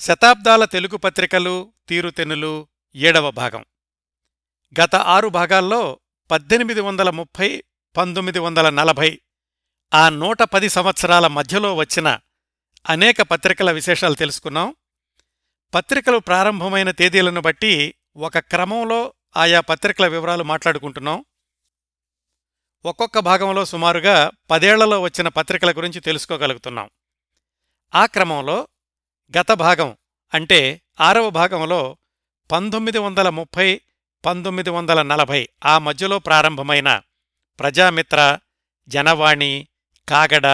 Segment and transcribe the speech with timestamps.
[0.00, 3.64] శతాబ్దాల తెలుగు పత్రికలు తీరుతెన్నులు ఏడవ భాగం.
[4.82, 7.64] గత ఆరు భాగాల్లో పద్దెనిమిది వందల ముప్పై
[7.96, 9.20] పంతొమ్మిది వందల నలభై
[9.94, 12.18] ఆ నూట పది సంవత్సరాల మధ్యలో వచ్చిన
[12.88, 14.76] అనేక పత్రికల విశేషాలు తెలుసుకున్నాం.
[15.74, 21.24] పత్రికలు ప్రారంభమైన తేదీలను బట్టి ఒక క్రమంలో ఆయా పత్రికల వివరాలు మాట్లాడుకుంటున్నాం.
[22.84, 26.90] ఒక్కొక్క భాగంలో సుమారుగా పదేళ్ళలో వచ్చిన పత్రికల గురించి తెలుసుకోగలుగుతున్నాం.
[27.94, 28.68] ఆ క్రమంలో
[29.38, 29.96] గత భాగం
[30.34, 31.96] అంటే ఆరవ భాగంలో
[32.52, 33.80] పంతొమ్మిది వందల ముప్పై
[34.26, 37.02] పంతొమ్మిది వందల నలభై ఆ మధ్యలో ప్రారంభమైన
[37.58, 38.38] ప్రజామిత్ర
[38.88, 39.68] జనవాణి
[40.08, 40.46] కాగడ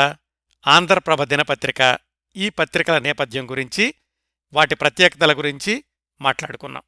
[0.67, 1.99] ఆంధ్రప్రభ దినపత్రిక
[2.37, 3.95] ఈ పత్రికల నేపథ్యం గురించి
[4.53, 5.85] వాటి ప్రత్యేకతల గురించి
[6.21, 6.83] మాట్లాడుకున్నాం.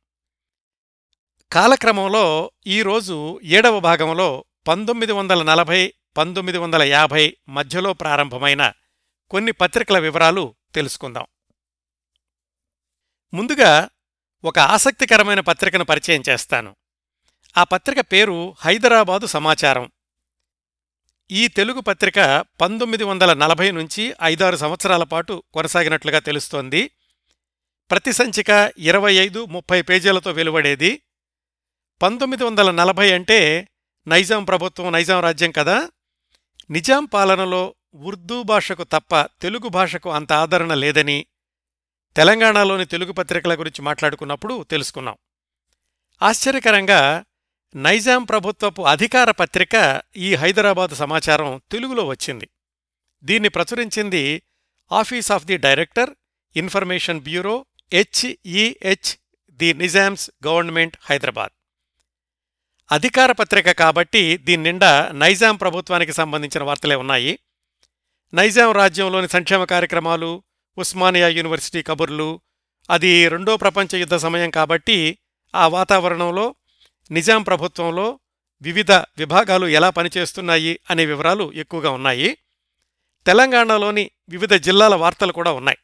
[1.53, 8.73] కాలక్రమంలో ఈరోజు ఏడవ భాగంలో పంతొమ్మిది వందల నలభై పంతొమ్మిది వందల యాభై మధ్యలో ప్రారంభమైన
[9.31, 11.27] కొన్ని పత్రికల వివరాలు తెలుసుకుందాం.
[13.35, 13.89] ముందుగా
[14.45, 16.77] ఒక ఆసక్తికరమైన పత్రికను పరిచయం చేస్తాను.
[17.57, 19.91] ఆ పత్రిక పేరు హైదరాబాదు సమాచారం.
[21.31, 26.91] ఈ తెలుగు పత్రిక పంతొమ్మిది వందల నలభై నుంచి ఐదారు సంవత్సరాల పాటు కొనసాగినట్లుగా తెలుస్తోంది.
[27.91, 31.03] ప్రతి సంచిక ఇరవై ఐదు ముప్పై పేజీలతో వెలువడేది.
[32.03, 33.69] పంతొమ్మిది వందల నలభై అంటే
[34.07, 35.89] నైజాం ప్రభుత్వం నైజాం రాజ్యం కదా.
[36.71, 41.27] నిజాం పాలనలో ఉర్దూ భాషకు తప్ప తెలుగు భాషకు అంత ఆదరణ లేదని
[42.19, 45.17] తెలంగాణలోని తెలుగు పత్రికల గురించి మాట్లాడుకున్నప్పుడు తెలుసుకున్నాం.
[46.23, 47.25] ఆశ్చర్యకరంగా
[47.77, 52.49] నైజాం ప్రభుత్వపు అధికార పత్రిక ఈ హైదరాబాదు సమాచారం తెలుగులో వచ్చింది.
[53.23, 54.43] దీన్ని ప్రచురించింది
[54.93, 56.11] office of the director
[56.57, 59.17] information bureau H E H
[59.51, 61.53] the Nizam's government Hyderabad.
[62.93, 67.39] అధికార పత్రిక కాబట్టి దీని నిండా నైజాం ప్రభుత్వానికి సంబంధించిన వార్తలే ఉన్నాయి.
[68.35, 70.43] నైజాం రాజ్యంలోని సంక్షేమ కార్యక్రమాలు
[70.79, 72.41] ఉస్మానియా యూనివర్సిటీ కబుర్లు.
[72.91, 75.19] అది రెండో ప్రపంచ యుద్ధ సమయం కాబట్టి
[75.55, 76.55] ఆ వాతావరణంలో
[77.11, 78.21] నిజాం ప్రభుత్వంలో
[78.63, 82.39] వివిధ విభాగాలు ఎలా పనిచేస్తున్నాయి అనే వివరాలు ఎక్కువగా ఉన్నాయి.
[83.27, 85.79] తెలంగాణలోని వివిధ జిల్లాల వార్తలు కూడా ఉన్నాయి.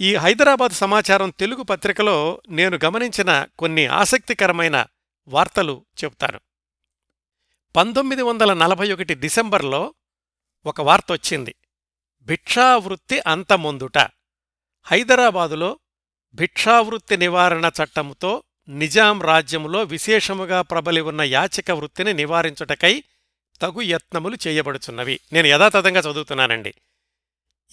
[0.00, 4.86] ఈ హైదరాబాద్ సమాచారం తెలుగు పత్రికలో నేను గమనించిన కొన్ని ఆసక్తికరమైన
[5.28, 6.40] వార్తలు చెప్తాను
[7.76, 9.94] పంతొమ్మిది వందల నలభై ఒకటి డిసెంబర్లో
[10.66, 11.54] ఒక వార్త వచ్చింది.
[12.26, 13.98] భిక్షావృత్తి అంతమొందుట.
[14.82, 15.78] హైదరాబాదులో
[16.34, 23.04] భిక్షావృత్తి నివారణ చట్టముతో నిజాం రాజ్యములో విశేషముగా ప్రబలి ఉన్న యాచక వృత్తిని నివారించుటకై
[23.60, 25.20] తగు యత్నములు చేయబడుచున్నవి.
[25.32, 26.74] నేను యథాతథంగా చదువుతున్నానండి.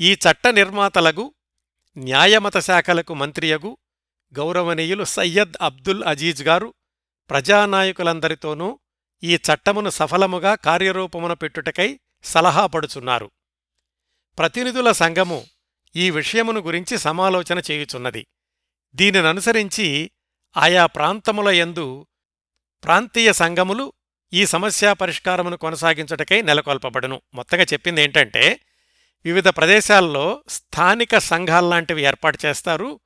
[0.01, 1.33] ఈ చట్ట నిర్మాతలగు
[1.97, 3.77] న్యాయమత శాఖలకు మంత్రియగు
[4.33, 6.73] గౌరవనీయులు సయ్యద్ అబ్దుల్ అజీజ్ గారు
[7.29, 8.79] ప్రజానాయకులందరితోనూ
[9.23, 13.31] ఈ చట్టమును సఫలముగా కార్యరూపమున పెట్టుటకై సలహాపడుచున్నారు
[14.41, 15.45] ప్రతినిధుల సంఘము
[15.95, 18.27] ఈ విషయమును గురించి సమాలోచన చేయుచున్నది.
[18.95, 20.11] దీనిననుసరించి
[20.57, 22.07] ఆయా ప్రాంతముల యందు
[22.83, 23.93] ప్రాంతీయ సంఘములు
[24.33, 27.21] ఈ సమస్యా పరిష్కారమును కొనసాగించుటకై నెలకొల్పబడును.
[27.33, 28.59] మొత్తగా చెప్పింది ఏంటంటే
[29.25, 32.99] వివిధ ప్రదేశాల్లో స్థానిక సంఘాల్లాంటివి ఏర్పాటు చేస్తారు.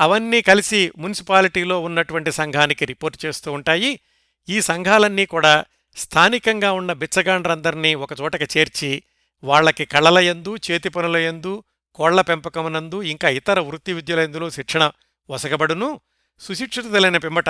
[0.00, 4.00] అవన్నీ కలిసి మున్సిపాలిటీలో ఉన్నటువంటి సంఘానికి రిపోర్ట్ చేస్తూ ఉంటాయి.
[4.48, 5.64] ఈ సంఘాలన్నీ కూడా
[5.96, 9.02] స్థానికంగా ఉన్న బిచ్చగాండ్రందరినీ ఒకచోటకి చేర్చి
[9.44, 11.64] వాళ్ళకి కళలయందు చేతి పనులయందు
[11.94, 14.90] కోళ్ళ పెంపకమునందు ఇంకా ఇతర వృత్తి విద్యలందులో శిక్షణ
[15.30, 16.00] వసగబడును.
[16.40, 17.48] సుశిక్షితులైన పిమ్మట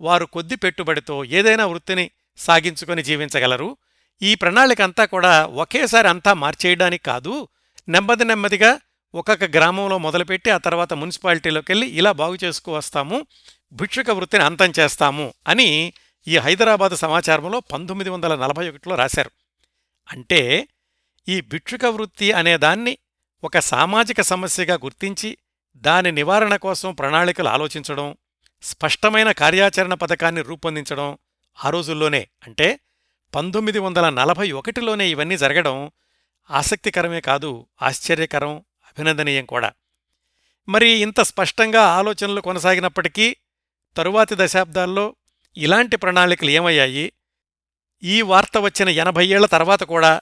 [0.00, 3.76] వారు కొద్ది పెట్టుబడితో ఏదైనా వృత్తిని సాగించుకొని జీవించగలరు.
[4.22, 7.48] ఈ ప్రణాళిక అంతా కూడా ఒకేసారి అంతా మార్చేయడానికి కాదు.
[7.88, 8.80] నెమ్మది నెమ్మదిగా
[9.14, 13.26] ఒక్కొక్క గ్రామంలో మొదలుపెట్టి ఆ తర్వాత మున్సిపాలిటీలోకి వెళ్ళి ఇలా బాగు చేసుకు వస్తాము.
[13.72, 15.92] భిక్షుక వృత్తిని అంతం చేస్తాము అని
[16.28, 19.30] ఈ హైదరాబాద్ సమాచారంలో పంతొమ్మిది వందల నలభై ఒకటిలో రాశారు.
[20.12, 20.68] అంటే
[21.28, 22.98] ఈ భిక్షుక వృత్తి అనేదాన్ని
[23.44, 25.38] ఒక సామాజిక సమస్యగా గుర్తించి
[25.76, 28.16] దాని నివారణ కోసం ప్రణాళికలు ఆలోచించడం
[28.62, 31.18] స్పష్టమైన కార్యాచరణ పథకాన్ని రూపొందించడం
[31.64, 32.28] ఆ రోజుల్లోనే.
[32.46, 32.80] అంటే
[33.34, 35.90] పంతొమ్మిది వందల నలభై ఒకటిలోనే ఇవన్నీ జరగడం
[36.50, 39.72] ఆసక్తికరమే కాదు ఆశ్చర్యకరం అభినందనీయం కూడా.
[40.68, 43.36] మరి ఇంత స్పష్టంగా ఆలోచనలు కొనసాగినప్పటికీ
[43.96, 45.16] తరువాతి దశాబ్దాల్లో
[45.56, 47.12] ఇలాంటి ప్రణాళికలు ఏమయ్యాయి?
[48.02, 50.20] ఈ వార్త వచ్చిన ఎనభై ఏళ్ళ తర్వాత కూడా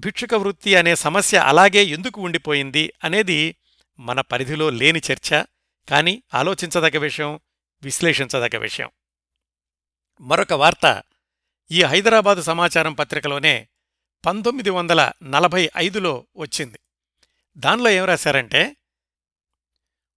[0.00, 3.56] భిక్షుక వృత్తి అనే సమస్య అలాగే ఎందుకు ఉండిపోయింది అనేది
[3.98, 5.44] మన పరిధిలో లేని చర్చ
[5.90, 7.40] కానీ ఆలోచించదగ్గ విషయం
[7.82, 8.90] విశ్లేషించదగ్గ విషయం.
[10.20, 11.02] మరొక వార్త
[11.70, 13.68] ఈ హైదరాబాదు సమాచారం పత్రికలోనే
[14.26, 16.78] పంతొమ్మిది వందల నలభై ఐదులో వచ్చింది.
[17.56, 18.76] దానిలో ఏం రాశారంటే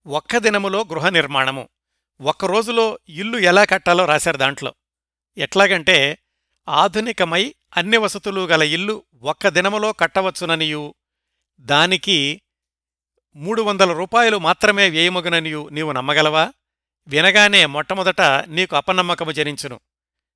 [0.08, 1.70] ఒక్క దినములో గృహ నిర్మాణము
[2.22, 4.74] ఒక్క రోజులో ఇల్లు ఎలా కట్టాలో రాశారు దాంట్లో.
[5.38, 6.18] ఎట్లాగంటే
[6.70, 10.96] ఆధునికమై అన్ని వసతులు గల ఇల్లు ఒక్క దినములో కట్టవచ్చుననియు.
[11.60, 12.42] దానికి
[13.36, 16.54] మూడు వందల రూపాయలు మాత్రమే వ్యయమగుననియు నీవు నమ్మగలవా?
[17.08, 19.80] వినగానే మొట్టమొదట నీకు అపనమ్మకము జనించును.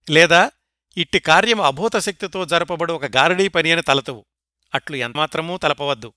[0.10, 0.52] లేదా
[0.98, 4.26] ఇట్టి కార్యము అభూత శక్తితో జరపబడు ఒక గారడీ పని అని తలతువు.
[4.76, 6.14] అట్లు ఎంతమాత్రమూ తలపవద్దు.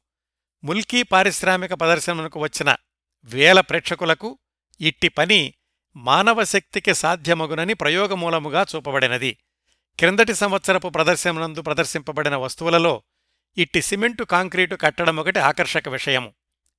[0.65, 2.77] ముల్కీ పారిశ్రామిక ప్రదర్శనకు వచ్చిన
[3.25, 4.39] వేల ప్రేక్షకులకు
[4.81, 5.55] ఇట్టి పని
[5.97, 9.39] మానవ శక్తికి సాధ్యమగునని ప్రయోగమూలముగా చూపబడినది.
[9.99, 13.03] క్రిందటి సంవత్సరపు ప్రదర్శనందు ప్రదర్శింపబడిన వస్తువులలో
[13.57, 16.35] ఇట్టి సిమెంటు కాంక్రీటు కట్టడం ఒకటి ఆకర్షక విషయము.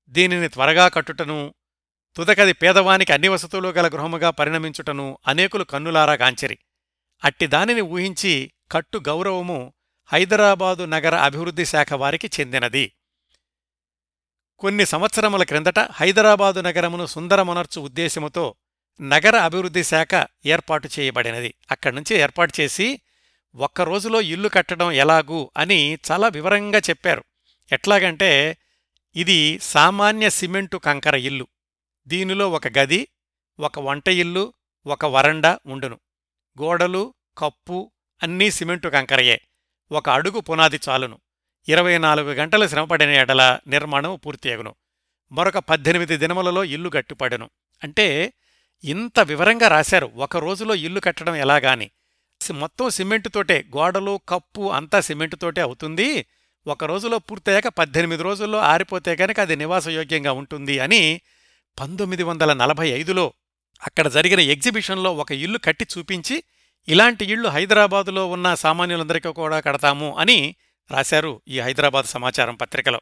[0.09, 1.53] దీనిని త్వరగా కట్టుటను
[2.15, 6.57] తుదకది పేదవానికి అన్ని వసతులు గల గృహముగా పరిణమించుటను అనేకులు కన్నులారా గాంచిరి.
[7.23, 9.73] అట్టి దానిని ఊహించి కట్టు గౌరవము
[10.13, 12.91] హైదరాబాదు నగర అభివృద్ధి శాఖ వారికి చెందినది.
[14.59, 18.55] కొన్ని సంవత్సరముల క్రిందట హైదరాబాదు నగరమును సుందరమనర్చు ఉద్దేశముతో
[19.01, 21.53] నగర అభివృద్ధి శాఖ ఏర్పాటు చేయబడినది.
[21.71, 23.01] అక్కడ్నుంచి ఏర్పాటు చేసి
[23.57, 27.23] ఒక్క రోజులో ఇల్లు కట్టడం ఎలాగూ అని చాలా వివరంగా చెప్పారు.
[27.71, 28.57] ఎట్లాగంటే
[29.15, 31.47] ఇది సామాన్య సిమెంటు కంకర ఇల్లు.
[32.07, 33.07] దీనిలో ఒక గది
[33.59, 34.53] ఒక వంట ఇల్లు
[34.87, 35.99] ఒక వరండా ఉండును.
[36.61, 37.91] గోడలు కప్పు
[38.23, 39.41] అన్నీ సిమెంటు కంకరయే.
[39.91, 41.19] ఒక అడుగు పునాది చాలును.
[41.67, 44.75] ఇరవై నాలుగు గంటలు శ్రమపడిన ఎడల నిర్మాణం పూర్తియగును
[45.31, 47.49] మరొక పద్దెనిమిది దినములలో ఇల్లు గట్టిపడును.
[47.83, 48.33] అంటే
[48.83, 50.11] ఇంత వివరంగా రాశారు.
[50.15, 51.91] ఒక రోజులో ఇల్లు కట్టడం ఎలాగాని.
[52.41, 56.25] మొత్తం మొత్తం సిమెంటుతోటే గోడలు కప్పు అంతా సిమెంటుతోటే అవుతుంది.
[56.67, 61.21] ఒక రోజులో పూర్తయ్యాక పద్దెనిమిది రోజుల్లో ఆరిపోతే కనుక అది నివాసయోగ్యంగా ఉంటుంది అని
[61.79, 63.33] పంతొమ్మిది వందల నలభై ఐదులో
[63.81, 66.43] అక్కడ జరిగిన ఎగ్జిబిషన్లో ఒక ఇల్లు కట్టి చూపించి
[66.87, 70.55] ఇలాంటి ఇళ్ళు హైదరాబాదులో ఉన్న సామాన్యులందరికీ కూడా కడతాము అని
[70.91, 73.01] రాశారు ఈ హైదరాబాద్ సమాచారం పత్రికలో.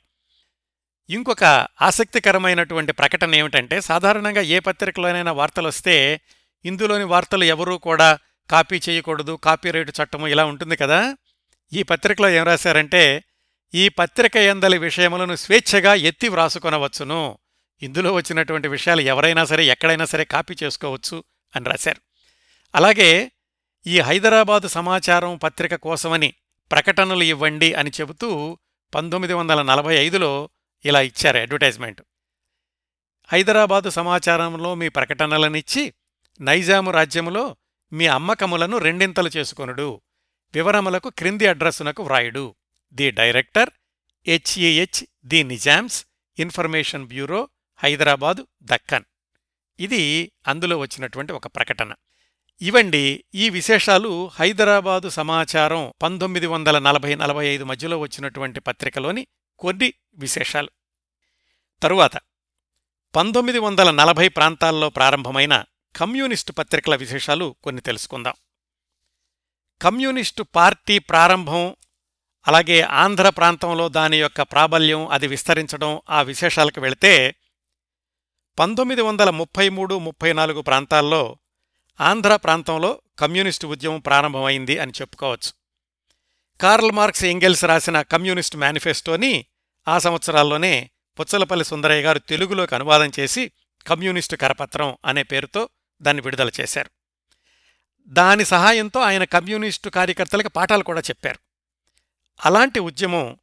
[1.09, 1.43] ఇంకొక
[1.81, 6.21] ఆసక్తికరమైనటువంటి ప్రకటన ఏమిటంటే సాధారణంగా ఏ పత్రికలోనైనా వార్తలు వస్తే
[6.65, 8.17] ఇందులోని వార్తలు ఎవరూ కూడా
[8.49, 11.17] కాపీ చేయకూడదు కాపీరైట్ చట్టము ఇలా ఉంటుంది కదా?
[11.73, 13.23] ఈ పత్రికలో ఏం రాశారంటే
[13.73, 17.37] ఈ పత్రిక ఎందలి విషయములను స్వేచ్ఛగా ఎత్తి వ్రాసుకొనవచ్చును.
[17.81, 21.23] ఇందులో వచ్చినటువంటి విషయాలు ఎవరైనా సరే ఎక్కడైనా సరే కాపీ చేసుకోవచ్చు
[21.55, 22.01] అని రాశారు.
[22.75, 23.31] అలాగే
[23.87, 26.33] ఈ హైదరాబాదు సమాచారం పత్రిక కోసమని
[26.71, 28.57] ప్రకటనలు ఇవ్వండి అని చెబుతూ
[28.95, 30.49] పంతొమ్మిది వందల నలభై ఐదులో
[30.85, 32.01] ఇలా ఇచ్చారు అడ్వర్టైజ్మెంట్.
[33.31, 35.93] హైదరాబాదు సమాచారంలో మీ ప్రకటనలనిచ్చి
[36.41, 37.55] నైజాము రాజ్యములో
[37.95, 40.01] మీ అమ్మకములను రెండింతలు చేసుకొనుడు.
[40.53, 42.55] వివరములకు క్రింది అడ్రస్సునకు వ్రాయుడు.
[42.93, 43.69] The director
[44.27, 46.05] H E H the Nizam's
[46.39, 49.03] information bureau Hyderabad Deccan.
[49.79, 51.93] ఇది అందులో వచ్చినటువంటి ఒక ప్రకటన.
[52.61, 59.27] ఇవండి ఈ విశేషాలు హైదరాబాదు సమాచారం పంతొమ్మిది వందల నలభై నలభై ఐదు మధ్యలో వచ్చినటువంటి పత్రికలోని
[59.59, 60.69] కొన్ని విశేషాలు.
[61.83, 62.11] తరువాత
[63.15, 65.63] పంతొమ్మిది వందల నలభై ప్రాంతాల్లో ప్రారంభమైన
[65.95, 68.33] కమ్యూనిస్టు పత్రికల విశేషాలు కొన్ని తెలుసుకుందాం.
[69.81, 71.75] కమ్యూనిస్టు పార్టీ ప్రారంభం
[72.47, 77.35] అలాగే ఆంధ్ర ప్రాంతంలో దాని యొక్క ప్రాబల్యం అది విస్తరించడం ఆ విశేషాలకు వెళితే
[78.59, 81.37] పంతొమ్మిది వందల ముప్పై మూడు ముప్పై నాలుగు ప్రాంతాల్లో
[82.01, 85.53] ఆంధ్ర ప్రాంతంలో కమ్యూనిస్టు ఉద్యమం ప్రారంభమైంది అని చెప్పుకోవచ్చు.
[86.61, 89.45] కార్ల్ మార్క్స్ ఎంగెల్స్ రాసిన కమ్యూనిస్టు మేనిఫెస్టోని
[89.87, 90.89] ఆ సంవత్సరాల్లోనే
[91.19, 93.51] పుచ్చలపల్లి సుందరయ్య గారు తెలుగులోకి అనువాదం చేసి
[93.87, 95.69] కమ్యూనిస్టు కరపత్రం అనే పేరుతో
[96.01, 96.89] దాన్ని విడుదల చేశారు.
[98.07, 101.39] దాని సహాయంతో ఆయన కమ్యూనిస్టు కార్యకర్తలకు పాఠాలు కూడా చెప్పారు.
[102.45, 103.37] అలాంటి ఉద్యమం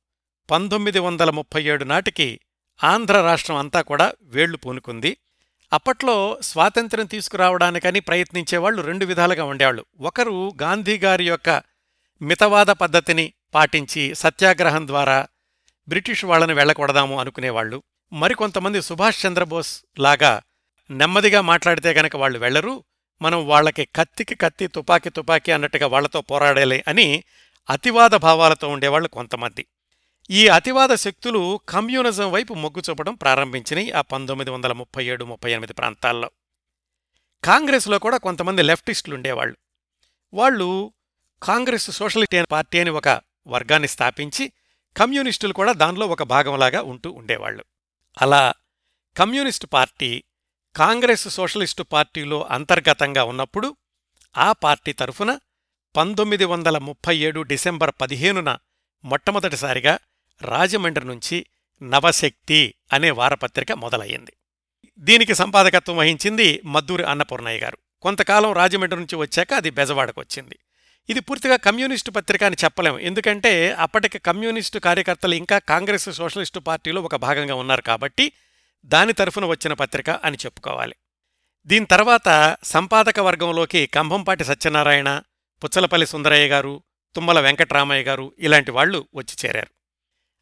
[0.51, 2.41] పంతొమ్మిది వందల ముప్పై ఏడు నాటికి
[2.85, 5.17] ఆంధ్ర రాష్ట్రం అంతా కూడా వేళ్ళు పూనుకుంది.
[5.73, 9.85] అప్పట్లో స్వాతంత్ర్యం తీసుకురావడానికని ప్రయత్నించేవాళ్ళు రెండు విధాలుగా ఉండేవాళ్ళు.
[10.01, 11.63] ఒకరు గాంధీగారి యొక్క
[12.23, 15.27] మితవాద పద్ధతిని పాటించి సత్యాగ్రహం ద్వారా
[15.89, 20.43] బ్రిటిష్ వాళ్ళని వెళ్ళకూడదాము అనుకునేవాళ్ళు మరికొంతమంది సుభాష్ చంద్రబోస్ లాగా
[20.93, 22.85] నెమ్మదిగా మాట్లాడితే గనక వాళ్ళు వెళ్ళరు
[23.23, 27.25] మనం వాళ్ళకి కత్తికి కత్తి తుపాకి తుపాకీ అన్నట్టుగా వాళ్ళతో పోరాడాలి అని
[27.71, 29.67] అతివాద భావాలతో ఉండేవాళ్ళు కొంతమంది.
[30.31, 35.73] ఈ అతివాద శక్తులు కమ్యూనిజం వైపు మొగ్గు చూపడం ప్రారంభించినాయి ఆ పంతొమ్మిది వందల ముప్పై ఏడు ముప్పై ఎనిమిది
[35.73, 36.31] ప్రాంతాల్లో.
[37.45, 39.57] కాంగ్రెస్లో కూడా కొంతమంది లెఫ్టిస్టులు ఉండేవాళ్ళు.
[40.35, 40.93] వాళ్ళు
[41.43, 44.53] కాంగ్రెస్ సోషలిస్ట్ పార్టీ అని ఒక వర్గాన్ని స్థాపించి
[44.97, 47.65] కమ్యూనిస్టులు కూడా దానిలో ఒక భాగంలాగా ఉంటూ ఉండేవాళ్ళు.
[48.23, 48.53] అలా
[49.17, 50.25] కమ్యూనిస్టు పార్టీ
[50.77, 53.77] కాంగ్రెస్ సోషలిస్టు పార్టీలో అంతర్గతంగా ఉన్నప్పుడు
[54.39, 55.39] ఆ పార్టీ తరఫున
[55.97, 58.59] పంతొమ్మిది వందల ముప్పై ఏడు డిసెంబర్ పదిహేనున
[59.05, 59.99] మొట్టమొదటిసారిగా
[60.43, 61.47] రాజమండ్రి నుంచి
[61.83, 64.33] నవశక్తి అనే వారపత్రిక మొదలయ్యింది.
[64.99, 67.79] దీనికి సంపాదకత్వం వహించింది మద్దూరి అన్నపూర్ణయ్య గారు.
[68.03, 70.59] కొంతకాలం రాజమండ్రి నుంచి వచ్చాక అది బెజవాడకు వచ్చింది.
[71.11, 72.99] ఇది పూర్తిగా కమ్యూనిస్టు పత్రిక అని చెప్పలేం.
[72.99, 78.33] ఎందుకంటే అప్పటికి కమ్యూనిస్టు కార్యకర్తలు ఇంకా కాంగ్రెస్ సోషలిస్టు పార్టీలో ఒక భాగంగా ఉన్నారు కాబట్టి
[78.85, 80.95] దాని తరఫున వచ్చిన పత్రిక అని చెప్పుకోవాలి.
[81.67, 85.23] దీని తర్వాత సంపాదక వర్గంలోకి కంభంపాటి సత్యనారాయణ
[85.65, 86.83] పుచ్చలపల్లి సుందరయ్య గారు
[87.15, 89.71] తుమ్మల వెంకట్రామయ్య గారు ఇలాంటి వాళ్ళు వచ్చి చేరారు.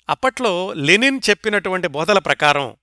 [0.08, 2.76] అప్పట్లో లెనిన్ చెప్పినటువంటి బోధల ప్రకారం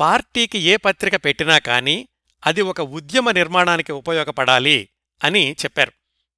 [0.00, 2.08] పార్టీకి ఏ పత్రిక పెట్టినా కానీ
[2.46, 4.88] అది ఒక ఉద్యమ నిర్మాణానికి ఉపయోగపడాలి
[5.24, 5.92] అని చెప్పారు.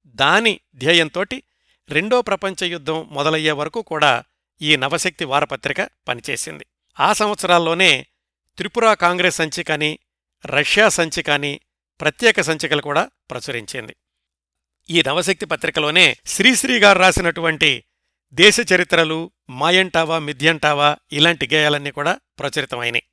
[0.05, 1.43] దాని ధ్యేయంతోటి
[1.89, 4.23] రెండో ప్రపంచ యుద్ధం మొదలయ్యే వరకు కూడా
[4.61, 6.65] ఈ నవశక్తి వారపత్రిక పనిచేసింది.
[6.99, 8.05] ఆ సంవత్సరాల్లోనే
[8.61, 9.99] త్రిపుర కాంగ్రెస్ సంచికని
[10.45, 11.59] రష్యా సంచికని
[12.01, 13.95] ప్రత్యేక సంచికలు కూడా ప్రచురించింది.
[14.89, 17.83] ఈ నవశక్తి పత్రికలోనే శ్రీశ్రీ గారు రాసినటువంటి
[18.33, 23.03] దేశ చరిత్రలు మాయంటావా మిథ్యంటావా ఇలాంటి గేయాలన్నీ కూడా ప్రచురితమైనవి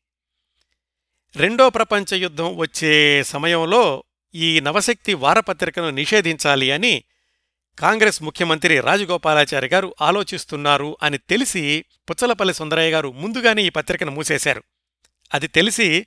[1.36, 7.04] రెండో ప్రపంచ యుద్ధం వచ్చే సమయంలో ఈ నవశక్తి వారపత్రికను నిషేధించాలి అని
[7.78, 14.62] కాంగ్రెస్ ముఖ్యమంత్రి రాజగోపాలాచారి గారు ఆలోచిస్తున్నారు అని తెలిసి పుచ్చలపల్లి సుందరయ్య గారు ముందుగానే ఈ పత్రికను మూసేశారు.
[15.34, 16.06] అది తెలిసి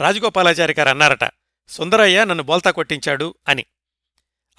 [0.00, 1.30] రాజగోపాలాచారి గారు అన్నారట
[1.68, 3.66] సుందరయ్య నన్ను బోల్తా కొట్టించాడు అని.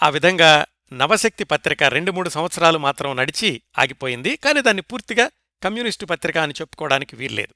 [0.04, 4.36] ఆ విధంగా నవశక్తి పత్రిక రెండు మూడు సంవత్సరాలు మాత్రం నడిచి ఆగిపోయింది.
[4.36, 5.30] కానీ దాన్ని పూర్తిగా
[5.64, 7.56] కమ్యూనిస్టు పత్రిక అని చెప్పుకోవడానికి వీల్లేదు.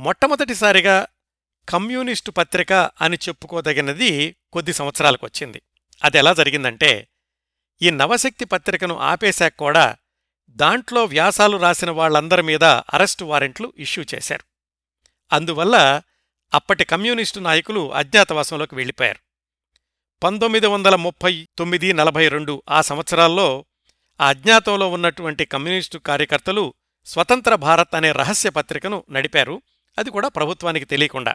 [0.00, 1.06] మొట్టమొదటిసారిగా
[1.68, 5.62] కమ్యూనిస్టు పత్రిక అని చెప్పుకోదగినది కొద్ది సంవత్సరాలకు వచ్చింది.
[6.04, 7.08] అది ఎలా జరిగిందంటే
[7.82, 9.96] ఈ నవశక్తి పత్రికను ఆపేశాక కూడా
[10.50, 14.47] దాంట్లో వ్యాసాలు రాసిన వాళ్ళందరి మీద అరెస్టు వారెంట్లు ఇష్యూ చేశారు.
[15.32, 16.02] అందువల్ల
[16.54, 19.18] అప్పటి కమ్యూనిస్టు నాయకులు అజ్ఞాతవాసంలోకి వెళ్ళిపోయారు.
[20.22, 23.64] పంతొమ్మిది వందల ముప్పై తొమ్మిది నలభై రెండు ఆ సంవత్సరాల్లో
[24.20, 26.74] ఆ అజ్ఞాతంలో ఉన్నటువంటి కమ్యూనిస్టు కార్యకర్తలు
[27.06, 29.62] స్వతంత్ర భారత్ అనే రహస్య పత్రికను నడిపారు.
[29.98, 31.34] అది కూడా ప్రభుత్వానికి తెలియకుండా.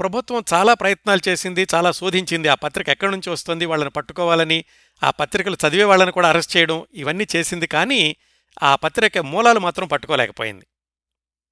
[0.00, 2.48] ప్రభుత్వం చాలా ప్రయత్నాలు చేసింది చాలా శోధించింది.
[2.48, 4.64] ఆ పత్రిక ఎక్కడి నుంచి వస్తుంది వాళ్ళని పట్టుకోవాలని
[5.02, 8.16] ఆ పత్రికలు చదివే వాళ్ళని కూడా అరెస్ట్ చేయడం ఇవన్నీ చేసింది కానీ
[8.62, 10.66] ఆ పత్రిక మూలాలు మాత్రం పట్టుకోలేకపోయింది.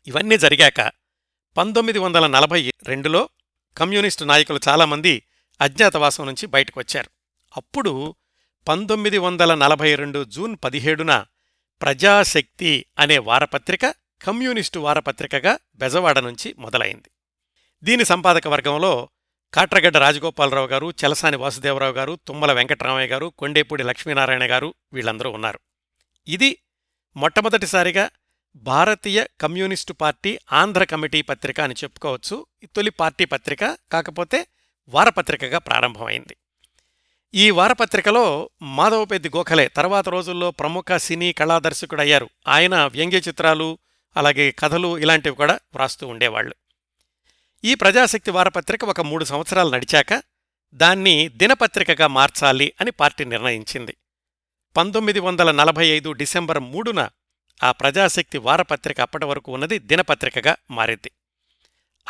[0.06, 0.92] ఇవన్నీ జరిగాక
[1.58, 3.28] పంతొమ్మిది వందల నలభై రెండులో
[3.78, 5.22] కమ్యూనిస్టు నాయకులు చాలామంది
[5.60, 7.10] అజ్ఞాతవాసం నుంచి బయటకొచ్చారు.
[7.56, 8.14] అప్పుడు
[8.68, 11.24] పంతొమ్మిది వందల నలభై రెండు జూన్ పదిహేడున
[11.82, 13.86] ప్రజాశక్తి అనే వారపత్రిక
[14.22, 17.10] కమ్యూనిస్టు వారపత్రికగా బెజవాడ నుంచి మొదలైంది.
[17.84, 19.08] దీని సంపాదక వర్గంలో
[19.54, 25.58] కాట్రగడ్డ రాజగోపాలరావు గారు చలసాని వాసుదేవరావు గారు తుమ్మల వెంకటరామయ్య గారు కొండేపూడి లక్ష్మీనారాయణ గారు వీళ్ళందరూ ఉన్నారు.
[26.28, 26.58] ఇది
[27.16, 28.10] మొట్టమొదటిసారిగా
[28.56, 32.46] భారతీయ కమ్యూనిస్టు పార్టీ ఆంధ్ర కమిటీ పత్రిక అని చెప్పుకోవచ్చు.
[32.64, 34.46] తొలి పార్టీ పత్రిక కాకపోతే
[34.88, 36.36] వారపత్రికగా ప్రారంభమైంది.
[37.34, 42.28] ఈ వారపత్రికలో మాధవపెద్ది గోఖలే తర్వాత రోజుల్లో ప్రముఖ సినీ కళాదర్శకుడయ్యారు.
[42.48, 43.78] ఆయన వ్యంగ్య చిత్రాలు
[44.16, 46.54] అలాగే కథలు ఇలాంటివి కూడా వ్రాస్తూ ఉండేవాళ్ళు
[47.64, 50.22] ఈ ప్రజాశక్తి వారపత్రిక ఒక మూడు సంవత్సరాలు నడిచాక
[50.74, 53.96] దాన్ని దినపత్రికగా మార్చాలి అని పార్టీ నిర్ణయించింది.
[54.76, 57.08] పంతొమ్మిది వందల నలభై ఐదు డిసెంబర్ మూడున
[57.62, 61.10] ఆ ప్రజాశక్తి వారపత్రిక అప్పటి వరకు ఉన్నది దినపత్రికగా మారింది.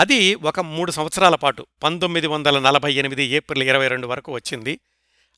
[0.00, 4.81] అది ఒక మూడు సంవత్సరాల పాటు పంతొమ్మిది వందల నలభై ఎనిమిది ఏప్రిల్ ఇరవై రెండు వరకు వచ్చింది.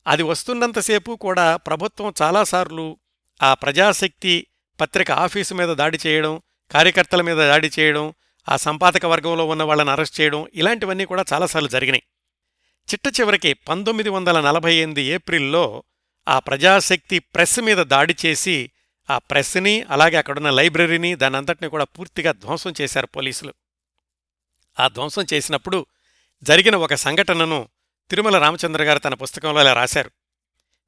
[0.07, 2.97] అది వస్తున్నంతసేపు కూడా ప్రభుత్వం చాలాసార్లు
[3.43, 4.47] ఆ ప్రజాశక్తి
[4.81, 6.41] పత్రిక ఆఫీసు మీద దాడి చేయడం
[6.71, 8.13] కార్యకర్తల మీద దాడి చేయడం
[8.49, 12.03] ఆ సంపాదక వర్గంలో ఉన్న వాళ్ళని అరెస్ట్ చేయడం ఇలాంటివన్నీ కూడా చాలాసార్లు జరిగినాయి.
[12.93, 15.83] చిట్ట చివరికి పంతొమ్మిది వందల నలభై ఎనిమిది ఏప్రిల్లో
[16.27, 18.71] ఆ ప్రజాశక్తి ప్రెస్ మీద దాడి చేసి
[19.09, 23.53] ఆ ప్రెస్ని అలాగే అక్కడున్న లైబ్రరీని దానంతటిని కూడా పూర్తిగా ధ్వంసం చేశారు పోలీసులు.
[24.79, 25.85] ఆ ధ్వంసం చేసినప్పుడు
[26.43, 27.69] జరిగిన ఒక సంఘటనను
[28.09, 30.11] తిరుమల రామచంద్ర గారు తన పుస్తకంలో ఇలా రాశారు.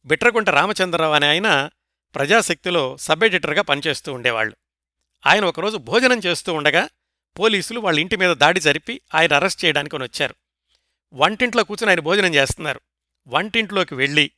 [0.05, 1.69] బిట్రకుంట రామచంద్రరావు అనే ఆయన
[2.15, 4.55] ప్రజాశక్తిలో సబ్ ఎడిటర్గా పనిచేస్తూ ఉండేవాళ్ళు.
[5.25, 6.89] ఆయన ఒకరోజు భోజనం చేస్తూ ఉండగా
[7.39, 10.35] పోలీసులు వాళ్ళ ఇంటి మీద దాడి జరిపి ఆయన అరెస్ట్ చేయడానికి వచ్చారు.
[11.13, 12.81] వంటింట్లో కూర్చుని ఆయన భోజనం చేస్తున్నారు.
[13.27, 14.31] వంటింట్లోకి వెళ్ళి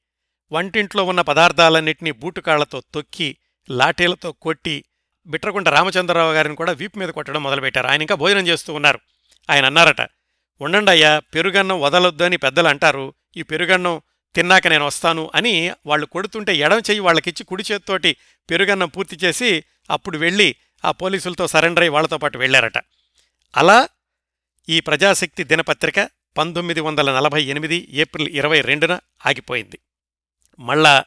[0.52, 3.38] వంటింట్లో ఉన్న పదార్థాలన్నింటినీ బూటుకాళ్ళతో తొక్కి
[3.70, 4.84] లాఠీలతో కొట్టి
[5.28, 7.88] బిట్రకుంట రామచంద్రరావు గారిని కూడా వీపు మీద కొట్టడం మొదలుపెట్టారు.
[7.88, 9.00] ఆయన ఇంకా భోజనం చేస్తూ ఉన్నారు.
[9.50, 10.02] ఆయన అన్నారట
[10.62, 13.14] ఉండండయ్యా పెరుగన్నం వదలొద్దని పెద్దలు అంటారు.
[13.38, 14.02] ఈ పెరుగన్నం
[14.36, 18.16] తిన్నాక నేను వస్తాను అని వాళ్ళు కొడుతుంటే ఎడం చెయ్యి వాళ్ళకిచ్చి కుడి చేత్తోటి
[18.50, 20.56] పెరుగన్నం పూర్తి చేసి అప్పుడు వెళ్ళి
[20.86, 22.78] ఆ పోలీసులతో సరెండర్ అయ్యి వాళ్ళతో పాటు వెళ్ళారట
[23.58, 23.90] అలా
[24.70, 28.94] ఈ ప్రజాశక్తి దినపత్రిక పంతొమ్మిది వందల నలభై ఎనిమిది ఏప్రిల్ ఇరవై రెండున
[29.26, 29.80] ఆగిపోయింది.
[30.60, 31.04] మళ్ళా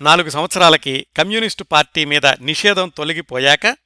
[0.00, 3.76] నాలుగు సంవత్సరాలకి కమ్యూనిస్టు పార్టీ మీద నిషేధం తొలగిపోయాక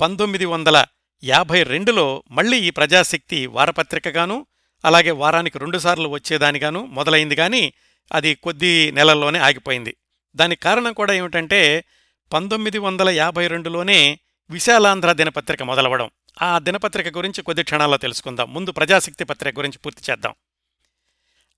[0.00, 0.84] పంతొమ్మిది వందల
[1.24, 4.46] యాభై రెండులో మళ్ళీ ఈ ప్రజాశక్తి వారపత్రికగాను
[4.84, 7.72] అలాగే వారానికి రెండుసార్లు వచ్చేదానిగాను మొదలైంది కానీ
[8.12, 9.96] అది కొద్ది నెలల్లోనే ఆగిపోయింది.
[10.36, 11.84] దానికి కారణం కూడా ఏమిటంటే
[12.32, 14.18] పంతొమ్మిది వందల యాభై రెండులోనే
[14.50, 16.10] విశాలాంధ్ర దినపత్రిక మొదలవడం.
[16.42, 18.54] ఆ దినపత్రిక గురించి కొద్ది క్షణాల్లో తెలుసుకుందాం.
[18.54, 20.34] ముందు ప్రజాశక్తి పత్రిక గురించి పూర్తి చేద్దాం.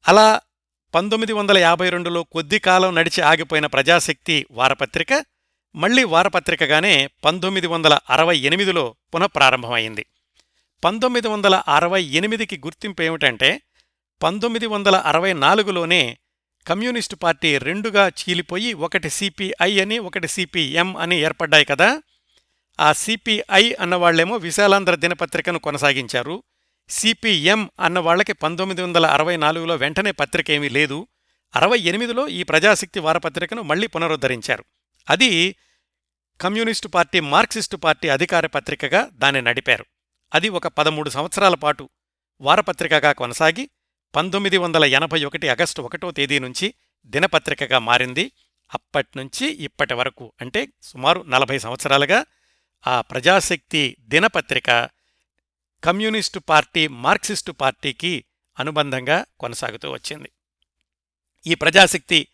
[0.08, 0.40] అలా
[0.94, 5.24] పంతొమ్మిది వందల యాభై రెండులో కొద్ది కాలం నడిచి ఆగిపోయిన ప్రజాశక్తి వారపత్రిక
[5.74, 10.06] మళ్ళీ వారపత్రికగానే పంతొమ్మిది వందల అరవై ఎనిమిదిలో పునఃప్రారంభమైంది.
[10.84, 13.60] పంతొమ్మిది వందల అరవై ఎనిమిదికి గుర్తింపు ఏమిటంటే
[14.22, 16.18] పంతొమ్మిది వందల అరవై నాలుగులోనే
[16.68, 22.02] కమ్యూనిస్టు పార్టీ రెండుగా చీలిపోయి ఒకటి సిపిఐ అని ఒకటి సిపిఎం అని ఏర్పడ్డాయి కదా.
[22.80, 26.42] ఆ సిపిఐ అన్నవాళ్ళేమో విశాలాంధ్ర దినపత్రికను కొనసాగించారు.
[26.88, 31.06] సిపిఎం అన్న వాళ్ళకి పంతొమ్మిది వందల అరవై నాలుగులో వెంటనే పత్రిక ఏమీ లేదు.
[31.56, 34.64] అరవై ఎనిమిదిలో ఈ ప్రజాశక్తి వారపత్రికను మళ్ళీ పునరుద్ధరించారు.
[35.10, 35.56] అది
[36.40, 39.84] కమ్యూనిస్టు పార్టీ మార్క్సిస్టు పార్టీ అధికార పత్రికగా దాన్ని నడిపారు.
[40.34, 41.88] అది ఒక పదమూడు సంవత్సరాల పాటు
[42.40, 43.70] వారపత్రికగా కొనసాగి
[44.16, 46.74] పంతొమ్మిది వందల ఎనభై ఒకటి ఆగస్టు ఒకటో తేదీ నుంచి
[47.06, 48.32] దినపత్రికగా మారింది.
[48.74, 52.24] అప్పట్నుంచి ఇప్పటి వరకు అంటే సుమారు నలభై సంవత్సరాలుగా
[52.86, 54.88] ఆ ప్రజాశక్తి దినపత్రిక
[55.84, 58.24] కమ్యూనిస్టు పార్టీ మార్క్సిస్టు పార్టీకి
[58.58, 60.30] అనుబంధంగా కొనసాగుతూ వచ్చింది.
[61.46, 62.28] ఈ ప్రజాశక్తి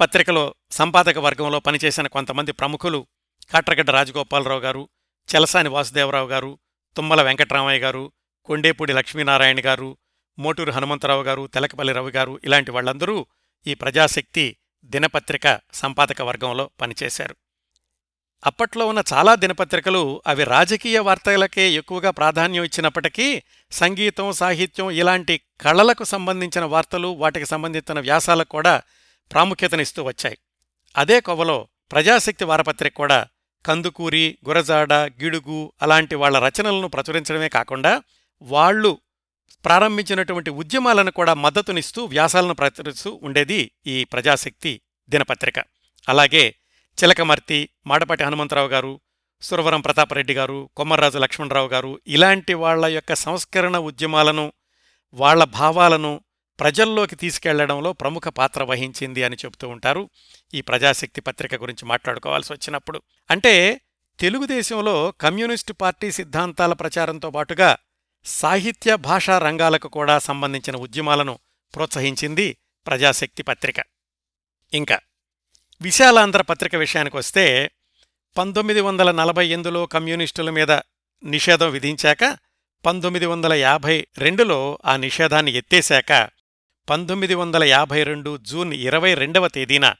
[0.00, 3.06] పత్రికలో సంపాదక వర్గంలో పనిచేసిన కొంతమంది ప్రముఖులు
[3.52, 4.88] కాట్రగడ్డ రాజగోపాలరావు గారు
[5.28, 6.58] చలసాని వాసుదేవరావు గారు
[6.96, 8.12] తుమ్మల వెంకట్రామయ్య గారు
[8.44, 9.96] కొండేపూడి లక్ష్మీనారాయణ గారు
[10.38, 13.26] మోటూరు హనుమంతరావు గారు తెలకపల్లి రవి గారు ఇలాంటి వాళ్ళందరూ
[13.66, 17.36] ఈ ప్రజాశక్తి దినపత్రిక సంపాదక వర్గంలో పనిచేశారు.
[18.44, 23.42] అప్పట్లో ఉన్న చాలా దినపత్రికలు అవి రాజకీయ వార్తలకే ఎక్కువగా ప్రాధాన్యం ఇచ్చినప్పటికీ
[23.72, 28.82] సంగీతం సాహిత్యం ఇలాంటి కళలకు సంబంధించిన వార్తలు వాటికి సంబంధించిన వ్యాసాలకు కూడా
[29.32, 30.38] ప్రాముఖ్యతనిస్తూ వచ్చాయి.
[30.96, 33.26] అదే కొవలో ప్రజాశక్తి వారపత్రిక కూడా
[33.64, 38.02] కందుకూరి గురజాడ గిడుగు అలాంటి వాళ్ళ రచనలను ప్రచురించడమే కాకుండా
[38.42, 38.98] వాళ్ళు
[39.64, 45.58] ప్రారంభించినటువంటి ఉద్యమాలను కూడా మద్దతునిస్తూ వ్యాసాలను ప్రచురిస్తూ ఉండేది ఈ ప్రజాశక్తి దినపత్రిక.
[46.08, 46.54] అలాగే
[46.98, 49.00] చిలకమర్తి మాడపాటి హనుమంతరావు గారు
[49.42, 54.52] సురవరం ప్రతాపరెడ్డి గారు కొమ్మర్రాజు లక్ష్మణరావు గారు ఇలాంటి వాళ్ళ యొక్క సంస్కరణ ఉద్యమాలను
[55.14, 56.20] వాళ్ళ భావాలను
[56.60, 60.10] ప్రజల్లోకి తీసుకెళ్ళడంలో ప్రముఖ పాత్ర వహించింది అని చెబుతూ ఉంటారు.
[60.54, 63.02] ఈ ప్రజాశక్తి పత్రిక గురించి మాట్లాడుకోవాల్సి వచ్చినప్పుడు.
[63.30, 63.80] అంటే
[64.18, 67.76] తెలుగుదేశంలో కమ్యూనిస్టు పార్టీ సిద్ధాంతాల ప్రచారంతో పాటుగా
[68.24, 71.38] సాహిత్య భాషా రంగాలకు కూడా సంబంధించిన ఉద్యమాలను
[71.74, 72.56] ప్రోత్సహించింది
[72.86, 73.76] ప్రజాశక్తి పత్రిక.
[74.72, 74.98] ఇంకా
[75.82, 77.70] విశాలాంధ్ర పత్రిక విషయానికి వస్తే
[78.38, 80.70] పంతొమ్మిది వందల నలభై ఎనిమిదిలో కమ్యూనిస్టుల మీద
[81.24, 82.38] నిషేధం విధించాక
[82.86, 86.28] పంతొమ్మిది వందల యాభై రెండులో ఆ నిషేధాన్ని ఎత్తేశాక
[86.90, 89.94] పంతొమ్మిది వందల యాభై రెండు జూన్ ఇరవై రెండవ తేదీన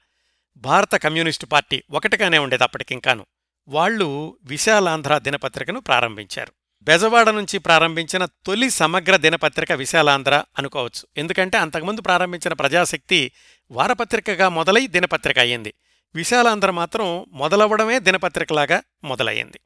[0.57, 3.27] భారత కమ్యూనిస్టు పార్టీ ఒకటిగానే ఉండేది అప్పటికింకాను.
[3.69, 6.53] వాళ్ళు విశాలాంధ్ర దినపత్రికను ప్రారంభించారు.
[6.83, 11.07] బెజవాడ నుంచి ప్రారంభించిన తొలి సమగ్ర దినపత్రిక విశాలాంధ్ర అనుకోవచ్చు.
[11.17, 13.33] ఎందుకంటే అంతకుముందు ప్రారంభించిన ప్రజాశక్తి
[13.71, 15.75] వారపత్రికగా మొదలై దినపత్రిక అయ్యింది.
[16.15, 19.61] విశాలాంధ్ర మాత్రం మొదలవ్వడమే దినపత్రికలాగా మొదలయ్యింది.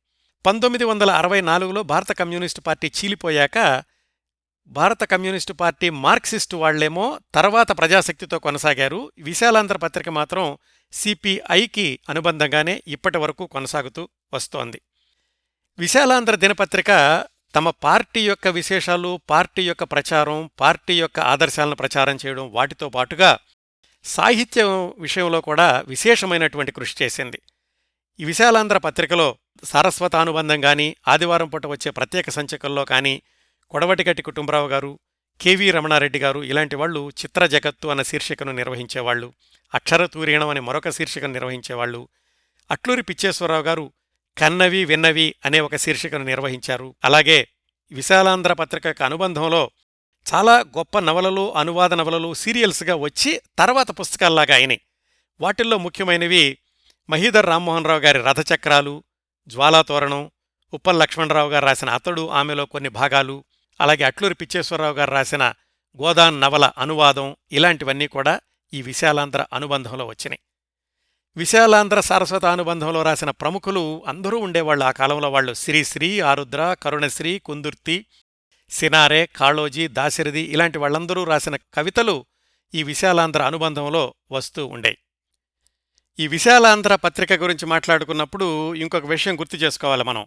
[0.46, 3.82] పంతొమ్మిది వందల అరవై నాలుగులో భారత కమ్యూనిస్టు పార్టీ చీలిపోయాక
[4.66, 9.12] భారత కమ్యూనిస్టు పార్టీ మార్క్సిస్టు వాళ్ళేమో తర్వాత ప్రజాశక్తితో కొనసాగారు.
[9.18, 10.58] విశాలాంధ్ర పత్రిక మాత్రం
[10.92, 14.80] సిపిఐకి అనుబంధంగానే ఇప్పటి వరకు కొనసాగుతూ వస్తోంది.
[15.78, 22.88] విశాలాంధ్ర దినపత్రిక తమ పార్టీ యొక్క విశేషాలు పార్టీ యొక్క ప్రచారం పార్టీ యొక్క ఆదర్శాలను ప్రచారం చేయడం వాటితో
[22.88, 23.38] పాటుగా
[24.04, 27.38] సాహిత్యం విషయంలో కూడా విశేషమైనటువంటి కృషి చేసింది.
[28.20, 33.22] ఈ విశాలాంధ్ర పత్రికలో సారస్వతానుబంధం కానీ ఆదివారం పూట వచ్చే ప్రత్యేక సంచికల్లో కానీ
[33.70, 34.98] కొడవటిగట్టి కుటుంబరావు గారు
[35.40, 39.32] కెవి రమణారెడ్డి గారు ఇలాంటి వాళ్ళు చిత్ర జగత్తు అన్న శీర్షికను నిర్వహించేవాళ్ళు
[39.74, 42.08] అక్షరతూరీణం అనే మరొక శీర్షికను నిర్వహించేవాళ్ళు
[42.70, 43.92] అట్లూరి పిచ్చేశ్వరరావు గారు
[44.38, 46.94] కన్నవి విన్నవి అనే ఒక శీర్షికను నిర్వహించారు.
[47.04, 47.48] అలాగే
[47.92, 49.70] విశాలాంధ్ర పత్రిక యొక్క అనుబంధంలో
[50.32, 54.80] చాలా గొప్ప నవలలు అనువాద నవలలు సీరియల్స్గా వచ్చి తర్వాత పుస్తకాల్లాగా అయినాయి.
[55.40, 56.58] వాటిల్లో ముఖ్యమైనవి
[57.10, 59.04] మహీధర్ రామ్మోహన్ రావు గారి రథచక్రాలు
[59.46, 60.30] జ్వాలాతోరణం
[60.72, 63.44] ఉప్పల్ లక్ష్మణరావు గారు రాసిన అతడు ఆమెలో కొన్ని భాగాలు
[63.80, 65.42] అలాగే అట్లూరి పిచ్చేశ్వరరావు గారు రాసిన
[66.02, 68.40] గోదాన్ నవల అనువాదం ఇలాంటివన్నీ కూడా
[68.74, 70.40] ఈ విశాలాంధ్ర అనుబంధంలో వచ్చినాయి.
[71.36, 75.54] విశాలాంధ్ర సారస్వత అనుబంధంలో రాసిన ప్రముఖులు అందరూ ఉండేవాళ్ళు ఆ కాలంలో వాళ్ళు.
[75.54, 78.06] శ్రీశ్రీ ఆరుద్ర కరుణశ్రీ కుందుర్తి
[78.70, 82.24] సినారే కాళోజీ దాశరథి ఇలాంటి వాళ్ళందరూ రాసిన కవితలు
[82.74, 84.96] ఈ విశాలాంధ్ర అనుబంధంలో వస్తూ ఉండేవి
[86.18, 90.26] ఈ విశాలాంధ్ర పత్రిక గురించి మాట్లాడుకున్నప్పుడు ఇంకొక విషయం గుర్తు చేసుకోవాలి మనం.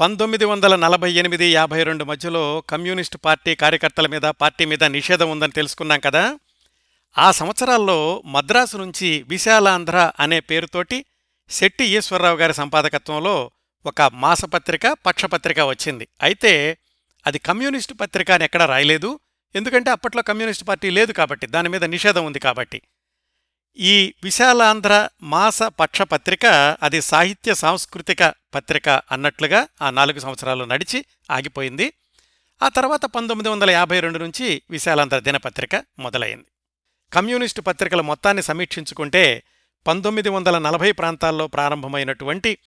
[0.00, 5.52] పంతొమ్మిది వందల నలభై ఎనిమిది యాభై రెండు మధ్యలో కమ్యూనిస్టు పార్టీ కార్యకర్తల మీద పార్టీ మీద నిషేధం ఉందని
[5.52, 6.38] తెలుసుకున్నాం కదా?
[7.18, 11.04] ఆ సంవత్సరాల్లో మద్రాసు నుంచి విశాలాంధ్ర అనే పేరుతోటి
[11.50, 13.50] శెట్టి ఈశ్వరరావు గారి సంపాదకత్వంలో
[13.86, 16.08] ఒక మాసపత్రిక పక్షపత్రిక వచ్చింది.
[16.22, 16.78] అయితే
[17.26, 19.20] అది కమ్యూనిస్టు పత్రిక అని ఎక్కడా రాయలేదు.
[19.54, 22.82] ఎందుకంటే అప్పట్లో కమ్యూనిస్టు పార్టీ లేదు కాబట్టి దాని మీద నిషేధం ఉంది కాబట్టి.
[23.76, 26.46] ఈ విశాలాంధ్ర మాస పక్ష పత్రిక
[26.82, 31.92] అది సాహిత్య సాంస్కృతిక పత్రిక అన్నట్లుగా ఆ నాలుగు సంవత్సరాలు నడిచి ఆగిపోయింది.
[32.62, 36.46] ఆ తర్వాత పంతొమ్మిది వందల యాభై రెండు నుంచి విశాలాంధ్ర దినపత్రిక మొదలైంది.
[37.12, 39.42] కమ్యూనిస్టు పత్రికల మొత్తాన్ని సమీక్షించుకుంటే
[39.86, 42.58] పంతొమ్మిది వందల నలభై ప్రాంతాల్లో ప్రారంభమైనటువంటి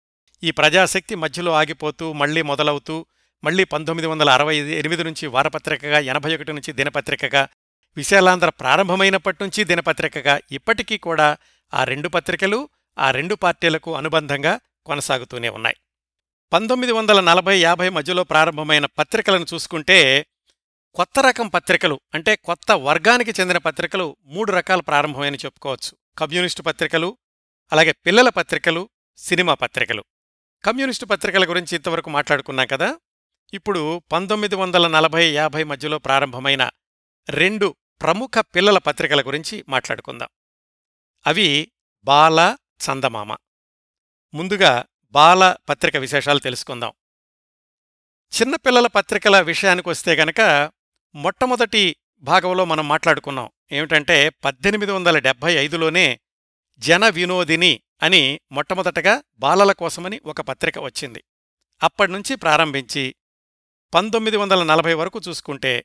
[0.43, 3.07] ఈ ప్రజాశక్తి మధ్యలో ఆగిపోతూ మళ్ళీ మొదలవుతూ
[3.45, 7.49] మళ్ళీ పంతొమ్మిది వందల అరవై ఎనిమిది నుంచి వారపత్రికగా ఎనభై ఒకటి నుంచి దినపత్రికగా
[7.97, 11.37] విశాలాంధ్ర ప్రారంభమైనప్పటి నుంచి దినపత్రికగా ఇప్పటికీ కూడా
[11.75, 15.77] ఆ రెండు పత్రికలు ఆ రెండు పార్టీలకు అనుబంధంగా కొనసాగుతూనే ఉన్నాయి.
[16.53, 20.27] పంతొమ్మిది వందల నలభై యాభై మధ్యలో ప్రారంభమైన పత్రికలను చూసుకుంటే
[20.95, 25.97] కొత్త రకం పత్రికలు అంటే కొత్త వర్గానికి చెందిన పత్రికలు మూడు రకాలు ప్రారంభమైనని చెప్పుకోవచ్చు.
[26.19, 27.17] కమ్యూనిస్టు పత్రికలు
[27.73, 30.05] అలాగే పిల్లల పత్రికలు సినిమా పత్రికలు.
[30.65, 32.97] కమ్యూనిస్టు పత్రికల గురించి ఇంతవరకు మాట్లాడుకున్నాం కదా?
[33.55, 36.71] ఇప్పుడు పంతొమ్మిది వందల నలభై యాభై మధ్యలో ప్రారంభమైన
[37.31, 40.29] రెండు ప్రముఖ పిల్లల పత్రికల గురించి మాట్లాడుకుందాం.
[41.27, 41.73] అవి
[42.05, 43.37] బాల చందమామ.
[44.35, 46.93] ముందుగా బాల పత్రిక విశేషాలు తెలుసుకుందాం.
[48.41, 50.71] చిన్నపిల్లల పత్రికల విషయానికొస్తే గనక
[51.15, 53.51] మొట్టమొదటి భాగంలో మనం మాట్లాడుకున్నాం.
[53.73, 56.21] ఏమిటంటే పద్దెనిమిది వందల డెబ్భై ఐదులోనే
[56.79, 61.25] జన వినోదిని అని మొట్టమొదటగా బాలల కోసమని ఒక పత్రిక వచ్చింది.
[61.83, 63.15] అప్పటినుంచి ప్రారంభించి
[63.95, 65.85] పంతొమ్మిది వందల నలభై వరకు చూసుకుంటే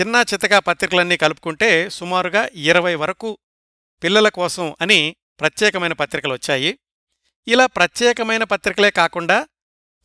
[0.00, 3.38] చిన్నా చితగా పత్రికలన్నీ కలుపుకుంటే సుమారుగా ఇరవై వరకు
[4.02, 6.78] పిల్లల కోసం అని ప్రత్యేకమైన పత్రికలు వచ్చాయి.
[7.48, 9.48] ఇలా ప్రత్యేకమైన పత్రికలే కాకుండా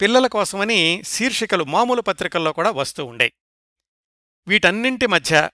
[0.02, 3.34] పిల్లల కోసమని శీర్షికలు మామూలు పత్రికల్లో కూడా వస్తూ ఉండే
[4.48, 5.50] వీటన్నింటి మధ్య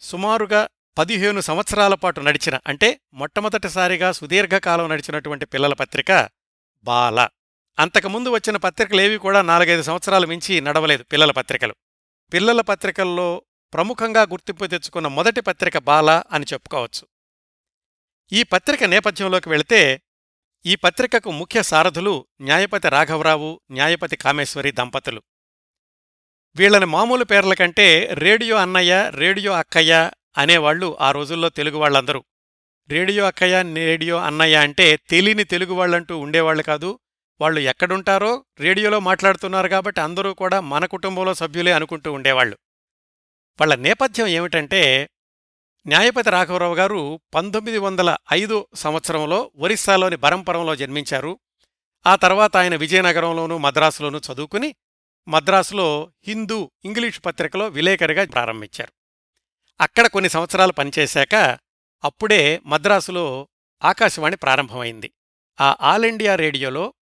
[0.00, 0.68] సుమారుగా
[0.98, 6.28] పదిహేను సంవత్సరాల పాటు నడిచిన అంటే మొట్టమొదటిసారిగా సుదీర్ఘకాలం నడిచినటువంటి పిల్లల పత్రిక
[6.82, 7.28] బాల.
[7.78, 11.74] అంతకుముందు వచ్చిన పత్రికలేవి కూడా నాలుగైదు సంవత్సరాలు మించి నడవలేదు పిల్లల పత్రికలు.
[12.32, 13.42] పిల్లల పత్రికల్లో
[13.74, 17.06] ప్రముఖంగా గుర్తింపు తెచ్చుకున్న మొదటి పత్రిక బాల అని చెప్పుకోవచ్చు.
[18.32, 20.02] ఈ పత్రిక నేపథ్యంలోకి వెళితే
[20.66, 25.22] ఈ పత్రికకు ముఖ్య సారథులు న్యాయపతి రాఘవరావు న్యాయపతి కామేశ్వరి దంపతులు.
[26.56, 32.24] వీళ్ళని మామూలు పేర్ల కంటే రేడియో అన్నయ్య రేడియో అక్కయ్య అనేవాళ్ళు ఆ రోజుల్లో తెలుగు వాళ్ళందరూ.
[32.88, 36.98] రేడియో అక్కయ్య రేడియో అన్నయ్య అంటే తెలియని తెలుగు వాళ్ళంటూ ఉండేవాళ్ళు కాదు
[37.40, 42.58] వాళ్ళు ఎక్కడుంటారో రేడియోలో మాట్లాడుతున్నారు కాబట్టి అందరూ కూడా మన కుటుంబంలో సభ్యులే అనుకుంటూ ఉండేవాళ్ళు.
[43.60, 45.10] వాళ్ళ నేపథ్యం ఏమిటంటే
[45.86, 51.38] న్యాయపతి రాఘవరావు గారు పంతొమ్మిది వందల ఐదు సంవత్సరంలో ఒరిస్సాలోని బరంపురంలో జన్మించారు.
[52.06, 54.74] ఆ తర్వాత ఆయన విజయనగరంలోనూ మద్రాసులోనూ చదువుకుని
[55.28, 58.92] మద్రాసులో హిందూ ఇంగ్లీష్ పత్రికలో విలేకరిగా ప్రారంభించారు.
[59.80, 61.58] అక్కడ కొన్ని సంవత్సరాలు పనిచేశాక
[62.04, 63.48] అప్పుడే మద్రాసులో
[63.84, 65.12] ఆకాశవాణి ప్రారంభమైంది.
[65.60, 66.94] ఆ ఆల్ ఇండియా రేడియోలో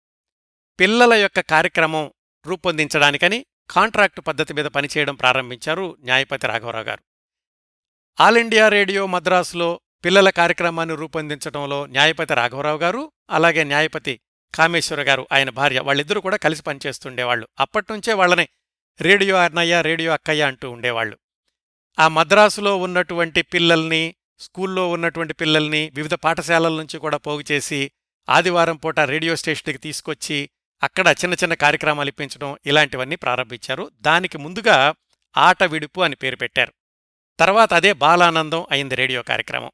[0.79, 2.11] పిల్లల యొక్క కార్యక్రమం
[2.45, 7.03] రూపొందించడానికని కాంట్రాక్టు పద్ధతి మీద పనిచేయడం ప్రారంభించారు న్యాయపతి రాఘవరావు గారు.
[8.19, 14.19] ఆల్ ఇండియా రేడియో మద్రాసులో పిల్లల కార్యక్రమాన్ని రూపొందించడంలో న్యాయపతి రాఘవరావు గారు అలాగే న్యాయపతి
[14.55, 17.47] కామేశ్వర గారు ఆయన భార్య వాళ్ళిద్దరూ కూడా కలిసి పనిచేస్తుండేవాళ్ళు.
[17.59, 18.47] అప్పట్నుంచే వాళ్ళని
[19.01, 21.17] రేడియో అన్నయ్య రేడియో అక్కయ్య అంటూ ఉండేవాళ్ళు
[21.99, 27.91] ఆ మద్రాసులో ఉన్నటువంటి పిల్లల్ని స్కూల్లో ఉన్నటువంటి పిల్లల్ని వివిధ పాఠశాలల నుంచి కూడా పోగు చేసి
[28.29, 30.49] ఆదివారం పూట రేడియో స్టేషన్కి తీసుకొచ్చి
[30.83, 33.91] అక్కడ చిన్న చిన్న కార్యక్రమాలు ఇప్పించడం ఇలాంటివన్నీ ప్రారంభించారు.
[34.01, 34.95] దానికి ముందుగా
[35.37, 36.73] ఆట విడుపు అని పేరు పెట్టారు.
[37.39, 39.71] తర్వాత అదే బాలానందం అయింది రేడియో కార్యక్రమం.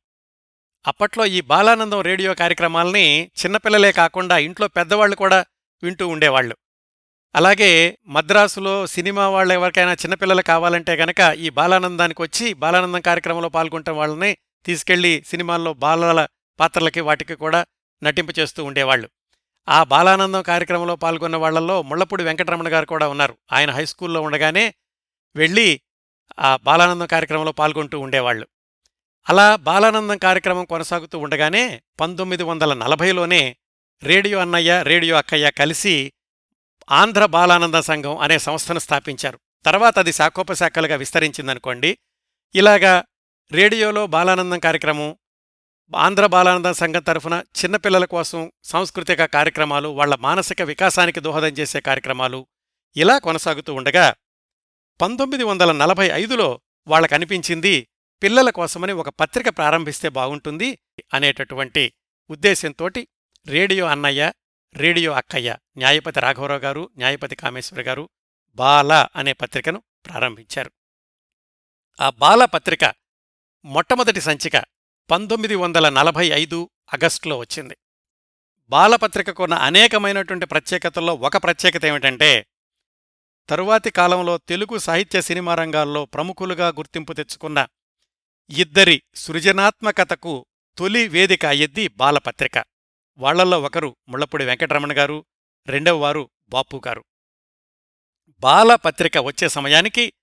[0.88, 5.46] అప్పట్లో ఈ బాలానందం రేడియో కార్యక్రమాల్ని చిన్నపిల్లలే కాకుండా ఇంట్లో పెద్దవాళ్ళు కూడా
[5.84, 6.56] వింటూ ఉండేవాళ్ళు
[7.36, 14.38] అలాగే మద్రాసులో సినిమా వాళ్ళు ఎవరికైనా చిన్నపిల్లలు కావాలంటే గనక ఈ బాలానందానికి వచ్చి బాలానందం కార్యక్రమంలో పాల్గొంటున్న వాళ్ళని
[14.66, 16.28] తీసుకెళ్ళి సినిమాల్లో బాలల
[16.60, 17.66] పాత్రలకి వాటికి కూడా
[18.04, 19.10] నటింపు చేస్తూ ఉండేవాళ్ళు
[19.69, 23.38] ఆ బాలానందం కార్యక్రమంలో పాల్గొన్న వాళ్ళలో ముళ్ళపూడి వెంకటరమణ గారు కూడా ఉన్నారు.
[23.54, 24.73] ఆయన హైస్కూల్లో ఉండగానే
[25.36, 25.82] వెళ్ళి
[26.39, 28.47] ఆ బాలానందం కార్యక్రమంలో పాల్గొంటూ ఉండేవాళ్ళు
[29.30, 33.58] అలా బాలానందం కార్యక్రమం కొనసాగుతూ ఉండగానే పంతొమ్మిది వందల నలభైలోనే
[34.04, 36.13] రేడియో అన్నయ్య రేడియో అక్కయ్య కలిసి
[36.91, 39.39] ఆంధ్ర బాలానంద సంఘం అనే సంస్థను స్థాపించారు.
[39.65, 41.97] తర్వాత అది శాఖోపశాఖలుగా విస్తరించిందనుకోండి.
[42.56, 43.04] ఇలాగా
[43.52, 45.17] రేడియోలో బాలానందం కార్యక్రమం
[45.91, 52.48] ఆంధ్ర బాలానందం సంఘం తరఫున చిన్నపిల్లల కోసం సాంస్కృతిక కార్యక్రమాలు వాళ్ళ మానసిక వికాసానికి దోహదం చేసే కార్యక్రమాలు
[52.96, 54.15] ఇలా కొనసాగుతూ ఉండగా
[55.02, 57.88] పంతొమ్మిది వందల నలభై ఐదులో వాళ్ళకనిపించింది
[58.24, 60.80] పిల్లల కోసమని ఒక పత్రిక ప్రారంభిస్తే బాగుంటుంది
[61.13, 61.93] అనేటటువంటి
[62.30, 63.08] ఉద్దేశంతోటి
[63.48, 64.32] రేడియో అన్నయ్య
[64.76, 68.10] రేడియో అక్కయ్య న్యాయపతి రాఘవరావు గారు న్యాయపతి కామేశ్వర గారు
[68.58, 70.72] బాల అనే పత్రికను ప్రారంభించారు.
[72.00, 72.93] ఆ బాల పత్రిక
[73.65, 74.63] మొట్టమొదటి సంచిక
[75.12, 77.78] పంతొమ్మిది వందల నలభై ఐదు ఆగస్టులో వచ్చింది.
[78.70, 82.46] బాలపత్రికకున్న అనేకమైనటువంటి ప్రత్యేకతల్లో ఒక ప్రత్యేకత ఏమిటంటే
[83.50, 87.68] తరువాతి కాలంలో తెలుగు సాహిత్య సినిమా రంగాల్లో ప్రముఖులుగా గుర్తింపు తెచ్చుకున్న
[88.50, 90.46] ఇద్దరి సృజనాత్మకతకు
[90.78, 92.66] తొలి వేదిక అయ్యిద్ది బాలపత్రిక.
[93.18, 95.26] వాళ్ళల్లో ఒకరు ముళ్ళపూడి వెంకటరమణ గారు
[95.68, 97.04] రెండవ వారు బాపు గారు.
[98.39, 100.13] బాలపత్రిక వచ్చే సమయానికి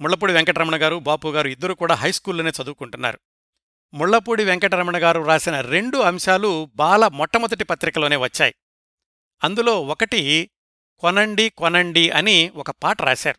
[0.00, 3.18] ముళ్ళపూడి వెంకటరమణ గారు బాపు గారు ఇద్దరు కూడా హైస్కూల్లోనే చదువుకుంటున్నారు.
[3.94, 8.54] ముళ్ళపూడి వెంకటరమణ గారు రాసిన రెండు అంశాలు బాల మొట్టమొదటి పత్రికలోనే వచ్చాయి.
[9.44, 10.50] అందులో ఒకటి
[10.98, 13.38] కొనండి కొనండి అని ఒక పాట రాశారు.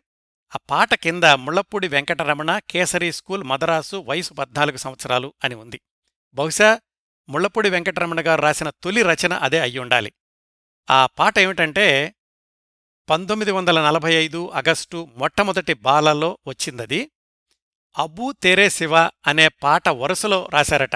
[0.54, 5.80] ఆ పాట కింద ముళ్ళపూడి వెంకటరమణ కేసరి స్కూల్ మదరాసు వయసు పద్నాలుగు సంవత్సరాలు అని ఉంది.
[6.34, 6.80] బహుశా
[7.28, 10.12] ముళ్ళపూడి వెంకటరమణ గారు రాసిన తొలి రచన అదే అయ్యుండాలి
[10.90, 12.14] ఆ పాట ఏమిటంటే
[13.10, 17.10] పంతొమ్మిది వందల నలభై ఐదు ఆగస్టు మొట్టమొదటి బాలలో వచ్చిందది
[17.98, 20.94] అబ్బూ తేరే శివ అనే పాట వరుసలో రాశారట.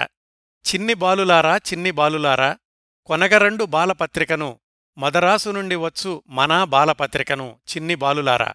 [0.67, 2.57] చిన్ని బాలులారా చిన్ని బాలులారా
[3.05, 4.59] కొనగరండు బాలపత్రికను
[4.97, 8.53] మదరాసు నుండి వచ్చు మనా బాలపత్రికను చిన్ని బాలులారా.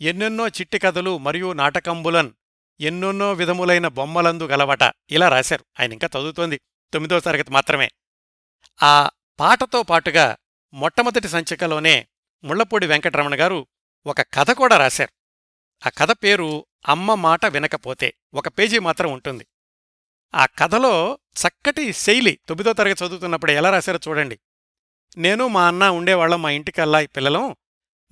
[0.00, 2.30] ఎన్నెన్నో చిట్టి కథలు మరియు నాటకంబులన్
[2.80, 4.92] ఎన్నెన్నో విధములైన బొమ్మలందు గలవట.
[5.10, 5.64] ఇలా రాశారు.
[5.80, 6.60] ఆయన ఇంకా చదువుతోంది.
[6.92, 7.90] తొమ్మిదో తరగతి మాత్రమే.
[8.82, 10.36] ఆ పాటతో పాటుగా
[10.72, 12.08] మొట్టమొదటి సంచికలోనే
[12.44, 13.66] ముళ్ళపూడి వెంకటరమణ గారు
[14.06, 15.19] ఒక కథ కూడా రాశారు.
[15.86, 19.46] ఆ కథ పేరు అమ్మ మాట వినకపోతే ఒక పేజీ మాత్రం ఉంటుంది.
[20.34, 24.38] ఆ కథలో చక్కటి శైలి తొమ్మిదో తరగతి చదువుతున్నప్పుడు ఎలా రాశారో చూడండి.
[25.16, 27.56] నేను మా అన్న ఉండేవాళ్ళం మా ఇంటికల్లా ఈ పిల్లలం.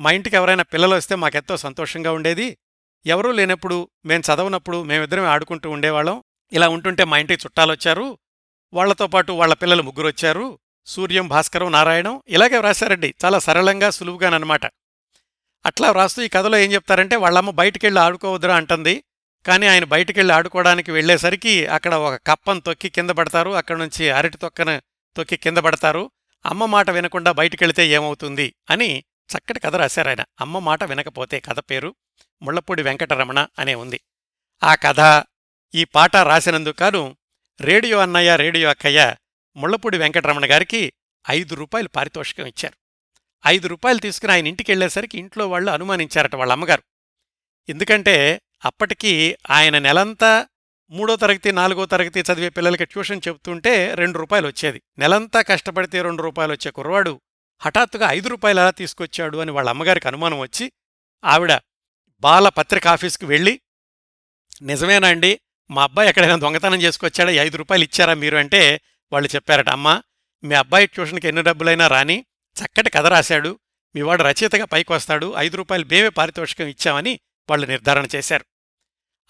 [0.00, 2.58] మా ఇంటికి ఎవరైనా పిల్లలు వస్తే మాకెంతో సంతోషంగా ఉండేది.
[3.06, 6.22] ఎవరూ లేనప్పుడు మేం చదవనప్పుడు మేమిద్దరం ఆడుకుంటూ ఉండేవాళ్ళం.
[6.52, 8.18] ఇలా ఉంటుంటే మా ఇంటికి చుట్టాలొచ్చారు.
[8.72, 10.58] వాళ్ళతో పాటు వాళ్ళ పిల్లలు ముగ్గురొచ్చారు.
[10.86, 13.14] సూర్యం భాస్కరం నారాయణం ఇలాగే వ్రాశారండి.
[13.24, 14.60] చాలా సరళంగా సులువుగానమాట
[15.68, 19.04] అట్లా వ్రాస్తూ ఈ కథలో ఏం చెప్తారంటే వాళ్ళమ్మ బయటికెళ్ళి ఆడుకోవద్దురా అంటుంది.
[19.46, 23.50] కానీ ఆయన బయటికెళ్ళి ఆడుకోవడానికి వెళ్ళేసరికి అక్కడ ఒక కప్పను తొక్కి కింద పడతారు.
[23.50, 24.82] అక్కడ నుంచి అరటి తొక్కను
[25.16, 26.10] తొక్కి కింద పడతారు.
[26.46, 28.54] అమ్మ మాట వినకుండా బయటికెళితే ఏమవుతుంది?
[28.70, 29.04] అని
[29.36, 30.24] చక్కటి కథ రాశారు ఆయన.
[30.40, 31.94] అమ్మ మాట వినకపోతే కథ పేరు
[32.42, 34.00] ముళ్ళపూడి వెంకటరమణ అనే ఉంది.
[34.62, 35.24] ఆ కథ
[35.74, 37.16] ఈ పాట రాసినందుకు
[37.60, 39.16] రేడియో అన్నయ్య రేడియో అక్కయ్య
[39.56, 40.92] ముళ్ళపూడి వెంకటరమణ గారికి
[41.30, 42.77] ఐదు రూపాయలు పారితోషికం ఇచ్చారు.
[43.46, 46.82] ఐదు రూపాయలు తీసుకుని ఆయన ఇంటికి వెళ్ళేసరికి ఇంట్లో వాళ్ళు అనుమానించారట వాళ్ళ అమ్మగారు.
[47.68, 50.46] ఎందుకంటే అప్పటికీ ఆయన నెలంతా
[50.90, 54.82] మూడో తరగతి నాలుగో తరగతి చదివే పిల్లలకి ట్యూషన్ చెబుతుంటే రెండు రూపాయలు వచ్చేది.
[54.98, 57.20] నెలంతా కష్టపడితే రెండు రూపాయలు వచ్చే కుర్రవాడు
[57.58, 60.72] హఠాత్తుగా ఐదు రూపాయలు ఎలా తీసుకొచ్చాడు అని వాళ్ళ అమ్మగారికి అనుమానం వచ్చి
[61.24, 61.58] ఆవిడ
[62.20, 63.60] బాల పత్రిక ఆఫీస్కి వెళ్ళి
[64.62, 65.40] నిజమేనా అండి?
[65.70, 67.30] మా అబ్బాయి ఎక్కడైనా దొంగతనం చేసుకొచ్చాడా?
[67.30, 68.36] ఈ ఐదు రూపాయలు ఇచ్చారా మీరు?
[68.36, 68.80] అంటే
[69.12, 70.02] వాళ్ళు చెప్పారట అమ్మా
[70.44, 72.24] మీ అబ్బాయి ట్యూషన్కి ఎన్ని డబ్బులైనా రాని
[72.64, 73.58] చక్కటి కథ రాశాడు.
[73.94, 75.34] మీ వాడు రచయితగా పైకి వస్తాడు.
[75.36, 78.44] ఐదు రూపాయలు మేమే పారితోషికం ఇచ్చామని వాళ్ళు నిర్ధారణ చేశారు.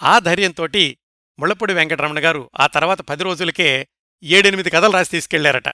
[0.03, 0.99] ఆ ధైర్యంతోటి
[1.39, 3.89] ముళ్ళపూడి వెంకటరమణ గారు ఆ తర్వాత పది రోజులకే
[4.23, 5.69] ఏడెనిమిది కథలు రాసి తీసుకెళ్ళారట.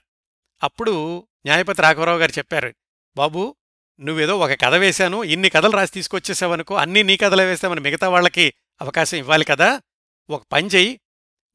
[0.63, 2.73] అప్పుడు న్యాయపతి రాఘవరావు గారు చెప్పారు
[3.17, 3.55] బాబూ
[3.99, 5.23] నువ్వేదో ఒక కథ వేశాను.
[5.23, 9.81] ఇన్ని కథలు రాసి తీసుకొచ్చేసావనుకో అన్నీ నీ కథలే వేస్తామని మిగతా వాళ్ళకి అవకాశం ఇవ్వాలి కదా.
[10.29, 10.99] ఒక పని చెయ్యి.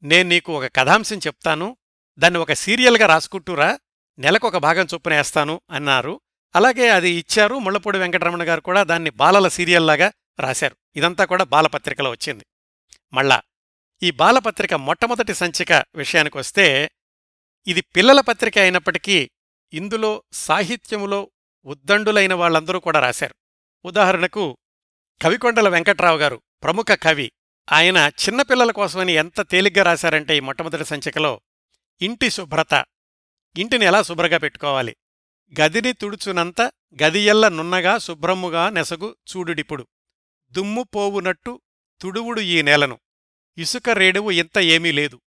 [0.03, 1.77] నేను నీకు ఒక కథాంశం చెప్తాను.
[2.19, 3.79] దాన్ని ఒక సీరియల్గా రాసుకుంటూరా
[4.19, 6.21] నెలకొక భాగం చొప్పున వేస్తాను అన్నారు.
[6.55, 7.55] అలాగే అది ఇచ్చారు.
[7.59, 10.77] ముళ్ళపూడి వెంకటరమణ గారు కూడా దాన్ని బాలల సీరియల్లాగా రాశారు.
[10.95, 12.45] ఇదంతా కూడా బాలపత్రికలో వచ్చింది.
[13.13, 13.41] మళ్ళా
[14.03, 16.91] ఈ బాలపత్రిక మొట్టమొదటి సంచిక విషయానికొస్తే
[17.67, 19.31] ఇది పిల్లల పత్రిక అయినప్పటికీ
[19.73, 21.31] ఇందులో సాహిత్యములో
[21.65, 23.35] ఉద్దండులైన వాళ్ళందరూ కూడా రాశారు.
[23.85, 24.57] ఉదాహరణకు
[25.21, 27.31] కవికొండల వెంకట్రావు గారు ప్రముఖ కవి.
[27.71, 31.41] ఆయన చిన్నపిల్లల కోసమని ఎంత తేలిగ్గా రాశారంటే ఈ మొట్టమొదటి సంచికలో
[32.01, 32.85] ఇంటి శుభ్రత
[33.57, 34.95] ఇంటిని ఎలా శుభ్రగా పెట్టుకోవాలి?
[35.61, 36.61] గదిని తుడుచునంత
[37.03, 39.87] గదియల్ల నున్నగా శుభ్రముగా నెసగు చూడుడిప్పుడు.
[40.51, 41.61] దుమ్ము పోవునట్టు
[42.01, 42.99] తుడువుడు ఈ నేలను.
[43.57, 45.21] ఇసుక రేడువు ఇంత ఏమీ లేదు.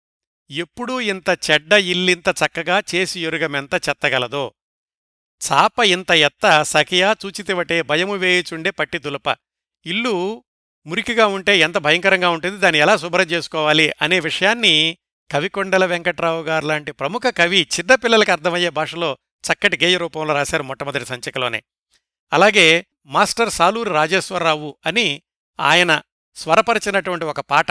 [0.50, 4.54] ఎప్పుడూ ఇంత చెడ్డ ఇల్లింత చక్కగా చేసి ఎరుగమెంత చెత్తగలదో?
[5.52, 9.36] చాప ఇంత ఎత్త సఖియా చూచితివటే భయము వేయుచుండే పట్టి దులప.
[9.86, 10.44] ఇల్లు
[10.86, 12.56] మురికిగా ఉంటే ఎంత భయంకరంగా ఉంటుంది?
[12.56, 13.92] దాన్ని ఎలా శుభ్రం చేసుకోవాలి?
[14.02, 14.98] అనే విషయాన్ని
[15.32, 21.62] కవికొండల వెంకట్రావు గారు లాంటి ప్రముఖ కవి చిన్నపిల్లలకు అర్థమయ్యే భాషలో చక్కటి గేయ రూపంలో రాశారు మొట్టమొదటి సంచికలోనే.
[22.32, 25.22] అలాగే మాస్టర్ సాలూరు రాజేశ్వరరావు అని
[25.60, 26.02] ఆయన
[26.34, 27.66] స్వరపరిచినటువంటి ఒక పాట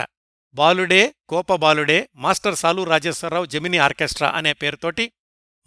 [0.53, 5.11] బాలుడే కోపబాలుడే master Saluru Rajeswararao Gemini orchestra అనే పేరుతోటి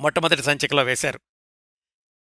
[0.01, 1.21] మొట్టమొదటి సంచికలో వేశారు.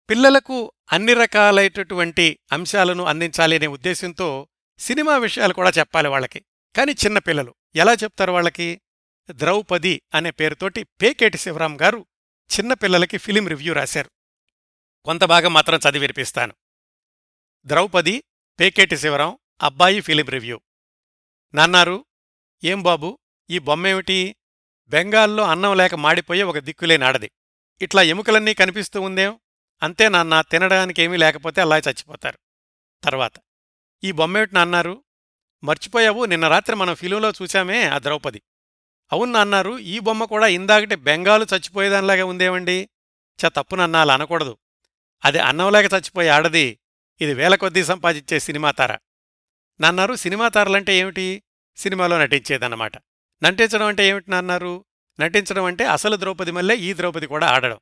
[0.09, 4.47] పిల్లలకు అన్ని రకాలైనటువంటి అంశాలను అందించాలి అనే ఉద్దేశంతో
[4.79, 6.39] సినిమా విషయాలు కూడా చెప్పాలి వాళ్ళకి.
[6.75, 8.81] కానీ చిన్నపిల్లలు ఎలా చెప్తారు వాళ్ళకి?
[9.31, 12.05] ద్రౌపది అనే పేరుతోటి పేకేటి శివరాం గారు
[12.59, 14.11] చిన్నపిల్లలకి ఫిలిం రివ్యూ రాశారు.
[15.05, 16.53] కొంత భాగం మాత్రం చదివి వినిపిస్తాను.
[17.65, 18.23] ద్రౌపది
[18.59, 20.61] పేకేటి శివరాం అబ్బాయి ఫిలిం రివ్యూ.
[21.53, 22.05] నాన్నారు
[22.63, 24.35] ఏం బాబు ఈ బొమ్మేమిటి?
[24.87, 27.31] బెంగాల్లో అన్నం లేక మాడిపోయే ఒక దిక్కులేని ఆడది.
[27.81, 29.39] ఇట్లా ఎముకలన్నీ కనిపిస్తూ ఉందేం?
[29.83, 32.39] అంతే నాన్న తినడానికేమీ లేకపోతే అలా చచ్చిపోతారు.
[33.03, 33.33] తర్వాత
[34.03, 35.03] ఈ బొమ్మేమిటి నాన్నారు?
[35.63, 36.25] మర్చిపోయావు?
[36.25, 38.41] నిన్న రాత్రి మనం ఫిలింలో చూశామే ఆ ద్రౌపది.
[39.11, 42.89] అవును నాన్నారు ఈ బొమ్మ కూడా ఇందాకటి బెంగాలు చచ్చిపోయేదానిలాగా ఉందేమండి?
[43.39, 44.57] చ తప్పునన్నాలు అనకూడదు.
[45.25, 46.79] అది అన్నంలాగా చచ్చిపోయే ఆడది.
[47.21, 48.97] ఇది వేల కొద్దీ సంపాదించే సినిమా తార.
[49.79, 51.43] నాన్నారు సినిమా తారలంటే ఏమిటి?
[51.77, 52.91] సినిమాలో నటించేదన్నమాట.
[53.43, 54.85] నటించడం అంటే ఏమిటి నాన్నారు?
[55.19, 57.79] నటించడం అంటే అసలు ద్రౌపది మల్లే ఈ ద్రౌపది కూడా ఆడడం.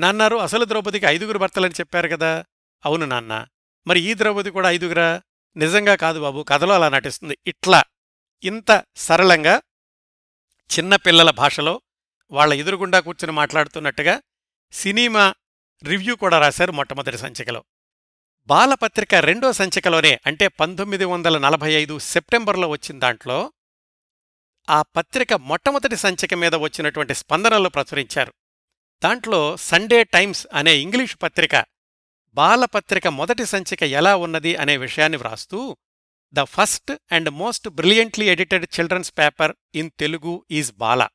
[0.00, 2.44] నాన్నారు అసలు ద్రౌపదికి ఐదుగురు భర్తలని చెప్పారు కదా?
[2.84, 3.46] అవును నాన్న.
[3.86, 5.22] మరి ఈ ద్రౌపది కూడా ఐదుగురా?
[5.56, 7.38] నిజంగా కాదు బాబు కథలో అలా నటిస్తుంది.
[7.46, 7.82] ఇట్లా.
[8.44, 9.60] ఇంత సరళంగా
[10.78, 11.80] చిన్నపిల్లల భాషలో
[12.30, 14.22] వాళ్ళ ఎదురుగుండా కూర్చుని మాట్లాడుతున్నట్టుగా
[14.72, 15.34] సినిమా
[15.84, 17.64] రివ్యూ కూడా రాశారు మొట్టమొదటి సంచికలో.
[18.46, 23.52] బాలపత్రిక రెండో సంచికలోనే అంటే పంతొమ్మిది వందల నలభై ఐదు సెప్టెంబర్లో వచ్చిన దాంట్లో
[24.70, 28.32] ఆ పత్రిక మొట్టమొదటి సంచిక మీద వచ్చినటువంటి స్పందనలు ప్రచురించారు.
[29.04, 31.64] దాంట్లో సండే టైమ్స్ అనే ఇంగ్లీషు పత్రిక
[32.34, 35.76] బాలపత్రిక మొదటి సంచిక ఎలా ఉన్నది అనే విషయాన్ని వ్రాస్తూ
[36.34, 41.08] the first and most brilliantly edited children's paper in Telugu is Bala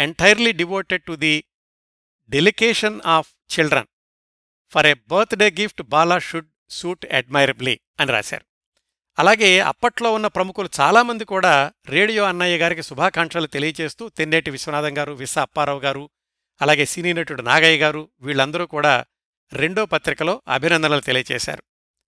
[0.00, 1.44] entirely devoted to the
[2.30, 3.86] delectation of children.
[4.72, 8.44] For a birthday gift Bala should suit admirably అని రాశారు.
[9.18, 15.38] అలాగే అప్పట్లో ఉన్న ప్రముఖులు చాలామంది కూడా రేడియో అన్నయ్య గారికి శుభాకాంక్షలు తెలియజేస్తూ తెన్నేటి విశ్వనాథం గారు విస
[15.38, 16.10] అప్పారావు గారు
[16.60, 19.04] అలాగే సినీ నటుడు నాగయ్య గారు వీళ్ళందరూ కూడా
[19.52, 21.62] రెండో పత్రికలో అభినందనలు తెలియజేశారు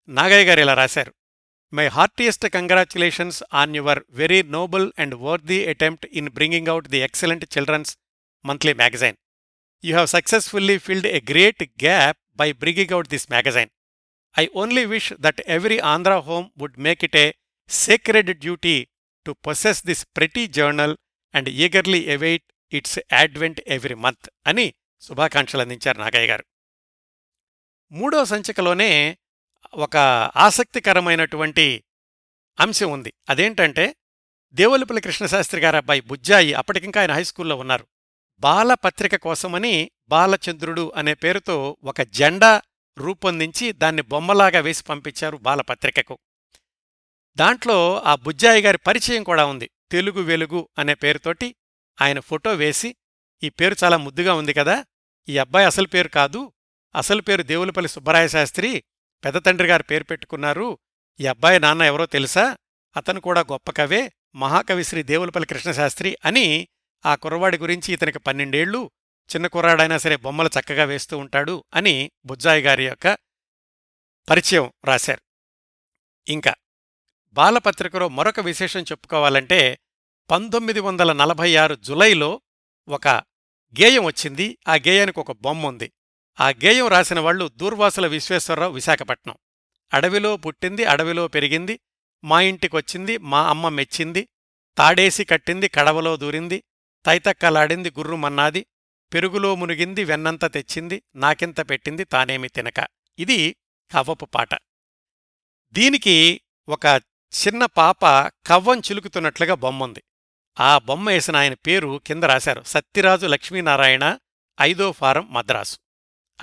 [0.09, 1.13] నాగయ్య గారు ఇలా రాశారు.
[1.73, 7.45] My heartiest congratulations on your very noble and worthy attempt in bringing out the excellent
[7.57, 7.97] children's
[8.45, 9.17] monthly magazine
[9.83, 13.69] you have successfully filled a great gap by bringing out this magazine
[14.35, 17.31] I only wish that every Andhra home would make it a
[17.69, 18.77] sacred duty
[19.25, 20.91] to possess this pretty journal
[21.33, 22.91] and eagerly await its
[23.23, 24.29] advent every month.
[24.47, 26.43] అని శుభాకాంక్షలు అందించారు నాగయ్య గారు.
[27.91, 29.17] మూడో సంచికలోనే
[29.73, 29.97] ఒక
[30.35, 31.83] ఆసక్తికరమైనటువంటి
[32.59, 33.13] అంశం ఉంది.
[33.29, 33.95] అదేంటంటే
[34.53, 37.87] దేవులపల్లి కృష్ణశాస్త్రి గారి అబ్బాయి బుజ్జాయి అప్పటికింకా ఆయన హైస్కూల్లో ఉన్నారు.
[38.39, 42.61] బాల పత్రిక కోసమని బాలచంద్రుడు అనే పేరుతో ఒక జెండా
[42.97, 46.19] రూపొందించి దాన్ని బొమ్మలాగా వేసి పంపించారు బాలపత్రికకు.
[47.35, 49.69] దాంట్లో ఆ బుజ్జాయి గారి పరిచయం కూడా ఉంది.
[49.91, 51.55] తెలుగు వెలుగు అనే పేరుతోటి
[52.01, 52.95] ఆయన ఫోటో వేసి
[53.43, 54.85] ఈ పేరు చాలా ముద్దుగా ఉంది కదా
[55.29, 56.51] ఈ అబ్బాయి అసలు పేరు కాదు
[56.95, 58.83] అసలు పేరు దేవులపల్లి సుబ్బరాయ శాస్త్రి
[59.25, 60.77] పెద్ద తండ్రి గారు పేరు పెట్టుకున్నారు.
[61.19, 62.57] ఈ అబ్బాయి నాన్న ఎవరో తెలుసా?
[62.97, 66.67] అతను కూడా గొప్ప కవే మహాకవి శ్రీ దేవులపల్లి కృష్ణశాస్త్రి అని
[67.05, 68.91] ఆ కుర్రవాడి గురించి ఇతనికి పన్నెండేళ్ళు
[69.35, 73.17] చిన్న కుర్రాడైనా సరే బొమ్మలు చక్కగా వేస్తూ ఉంటాడు అని బుజ్జాయి గారి యొక్క
[74.29, 75.21] పరిచయం రాశారు.
[76.27, 76.55] ఇంకా
[77.33, 79.79] బాలపత్రికలో మరొక విశేషం చెప్పుకోవాలంటే
[80.31, 82.41] పంతొమ్మిది వందల నలభై ఆరు జులైలో
[82.87, 83.07] ఒక
[83.81, 84.57] గేయం వచ్చింది.
[84.67, 85.91] ఆ గేయానికి ఒక బొమ్మ ఉంది.
[86.39, 89.35] ఆ గేయం రాసిన వాళ్ళు దూర్వాసుల విశ్వేశ్వరరావు విశాఖపట్నం.
[89.93, 91.79] అడవిలో పుట్టింది అడవిలో పెరిగింది
[92.23, 94.29] మా ఇంటికొచ్చింది మా అమ్మ మెచ్చింది
[94.77, 96.63] తాడేసి కట్టింది కడవలో దూరింది
[97.05, 98.65] తైతక్కలాడింది గుర్రుమన్నాది
[99.13, 102.87] పెరుగులో మునిగింది వెన్నంత తెచ్చింది నాకింత పెట్టింది తానేమి తినక.
[103.19, 103.55] ఇది
[103.91, 104.49] కవ్వపు పాట.
[105.71, 106.85] దీనికి ఒక
[107.47, 108.05] చిన్న పాప
[108.47, 110.03] కవ్వం చిలుకుతున్నట్లుగా బొమ్మంది.
[110.59, 114.17] ఆ బొమ్మ వేసిన ఆయన పేరు కింద రాశారు సత్యరాజు లక్ష్మీనారాయణ
[114.61, 115.77] ఐదో ఫారం మద్రాసు.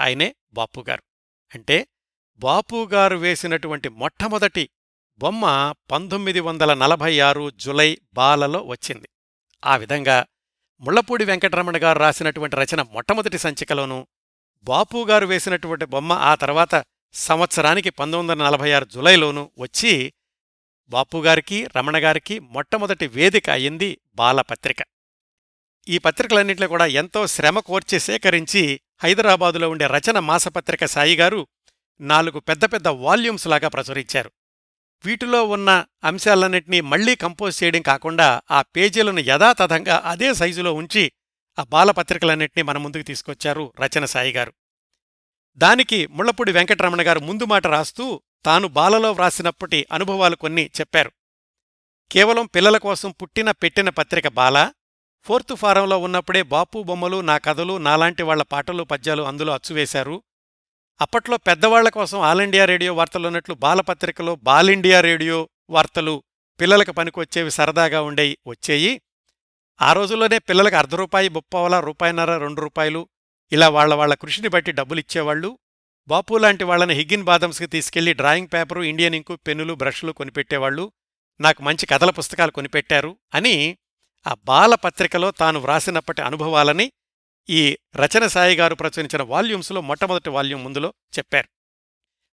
[0.00, 1.02] ఆయనే బాపుగారు.
[1.54, 1.86] అంటే
[2.36, 4.68] బాపుగారు వేసినటువంటి మొట్టమొదటి
[5.18, 9.08] బొమ్మ పంతొమ్మిది వందల నలభై ఆరు జులై బాలలో వచ్చింది.
[9.64, 10.26] ఆ విధంగా
[10.80, 14.06] ముళ్ళపూడి వెంకటరమణ గారు రాసినటువంటి రచన మొట్టమొదటి సంచికలోనూ
[14.64, 20.12] బాపుగారు వేసినటువంటి బొమ్మ ఆ తర్వాత సంవత్సరానికి పంతొమ్మిది వందల నలభై ఆరు జులైలోనూ వచ్చి
[20.88, 24.76] బాపుగారికి రమణగారికి మొట్టమొదటి వేదిక అయింది బాలపత్రిక.
[25.88, 31.46] ఈ పత్రికలన్నింటిలో కూడా ఎంతో శ్రమ కోర్చి సేకరించి హైదరాబాదులో ఉండే రచన మాసపత్రిక సాయిగారు
[32.00, 34.30] నాలుగు పెద్ద పెద్ద వాల్యూమ్స్ లాగా ప్రచురించారు.
[35.04, 41.12] వీటిలో ఉన్న అంశాలన్నింటినీ మళ్ళీ కంపోజ్ చేయడం కాకుండా ఆ పేజీలను యథాతథంగా అదే సైజులో ఉంచి
[41.58, 44.52] ఆ బాలపత్రికలన్నింటినీ మన ముందుకు తీసుకొచ్చారు రచన సాయిగారు
[45.56, 51.12] దానికి ముళ్ళపూడి వెంకటరమణ గారు ముందు మాట రాస్తూ తాను బాలలో వ్రాసినప్పటి అనుభవాలు కొన్ని చెప్పారు.
[52.12, 54.72] కేవలం పిల్లల కోసం పుట్టిన పెట్టిన పత్రిక బాల
[55.26, 60.22] ఫోర్త్ ఫారంలో ఉన్నప్పుడే బాపు బొమ్మలు నా కథలు నాలాంటి వాళ్ళ పాటలు పద్యాలు అందులో అచ్చువేశారు.
[61.00, 66.22] అప్పట్లో పెద్దవాళ్ళ కోసం ఆల్ ఇండియా రేడియో వార్తలు ఉన్నట్లు బాలపత్రికలో బాలిండియా రేడియో వార్తలు
[66.60, 69.00] పిల్లలకు పనికొచ్చేవి సరదాగా ఉండేవి వచ్చేయి.
[69.82, 73.08] ఆ రోజుల్లోనే పిల్లలకు అర్ధ రూపాయి ముప్పవల రూపాయిన్నర రెండు రూపాయలు
[73.52, 75.58] ఇలా వాళ్ళ వాళ్ళ కృషిని బట్టి డబ్బులిచ్చేవాళ్ళు
[76.08, 80.92] బాపు లాంటి వాళ్ళని హిగ్గిన్ బాదమ్స్కి తీసుకెళ్ళి డ్రాయింగ్ పేపరు ఇండియన్ ఇంకు పెన్నులు బ్రష్లు కొనిపెట్టేవాళ్ళు
[81.40, 83.78] నాకు మంచి కథల పుస్తకాలు కొనిపెట్టారు అని
[84.26, 86.92] ఆ బాలపత్రికలో తాను వ్రాసినప్పటి అనుభవాలని
[87.50, 91.48] ఈ రచన సాయిగారు ప్రచురించిన వాల్యూమ్స్లో మొట్టమొదటి వాల్యూమ్ ముందులో చెప్పారు.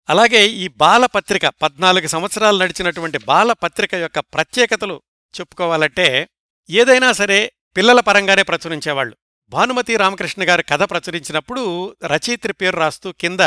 [0.09, 5.01] అలాగే ఈ బాలపత్రిక పద్నాలుగు సంవత్సరాలు నడిచినటువంటి బాలపత్రిక యొక్క ప్రత్యేకతలు
[5.39, 6.29] చెప్పుకోవాలంటే
[6.69, 9.17] ఏదైనా సరే పిల్లల పరంగానే ప్రచురించేవాళ్ళు
[9.49, 13.39] భానుమతి రామకృష్ణ గారు కథ ప్రచురించినప్పుడు రచయిత్రి పేరు రాస్తూ కింద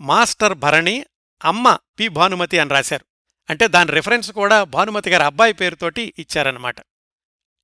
[0.00, 1.06] మాస్టర్ భరణి
[1.44, 2.08] అమ్మ పి.
[2.08, 3.04] భానుమతి అని రాశారు.
[3.50, 6.76] అంటే దాని రిఫరెన్స్ కూడా భానుమతి గారి అబ్బాయి పేరుతోటి ఇచ్చారన్నమాట.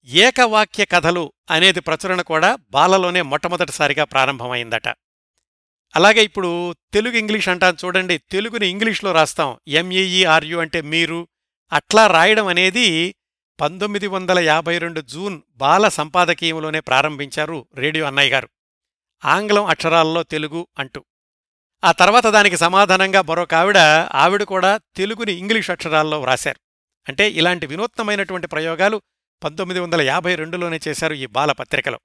[0.05, 4.89] ఏకవాక్య కథలు అనేది ప్రచురణ కూడా బాలలోనే మొట్టమొదటిసారిగా ప్రారంభమైందట.
[5.97, 9.59] అలాగే ఇప్పుడు తెలుగు ఇంగ్లీష్ అంటాను చూడండి తెలుగుని ఇంగ్లీష్లో రాస్తాం.
[9.69, 11.29] ఎంఈఈఆర్యు అంటే మీరు.
[11.73, 13.15] అట్లా రాయడం అనేది
[13.61, 18.49] పంతొమ్మిది వందల యాభై రెండు జూన్ బాల సంపాదకీయంలోనే ప్రారంభించారు రేడియో అన్నయ్య గారు.
[19.25, 21.05] ఆంగ్లం అక్షరాల్లో తెలుగు అంటూ.
[21.85, 23.79] ఆ తర్వాత దానికి సమాధానంగా మరొక ఆవిడ
[24.15, 26.61] ఆవిడ కూడా తెలుగుని ఇంగ్లీష్ అక్షరాల్లో వ్రాశారు.
[27.09, 29.03] అంటే ఇలాంటి వినూత్నమైనటువంటి ప్రయోగాలు
[29.45, 32.01] పంతొమ్మిది వందల యాభై రెండులోనే చేశారు ఈ బాలపత్రికలో.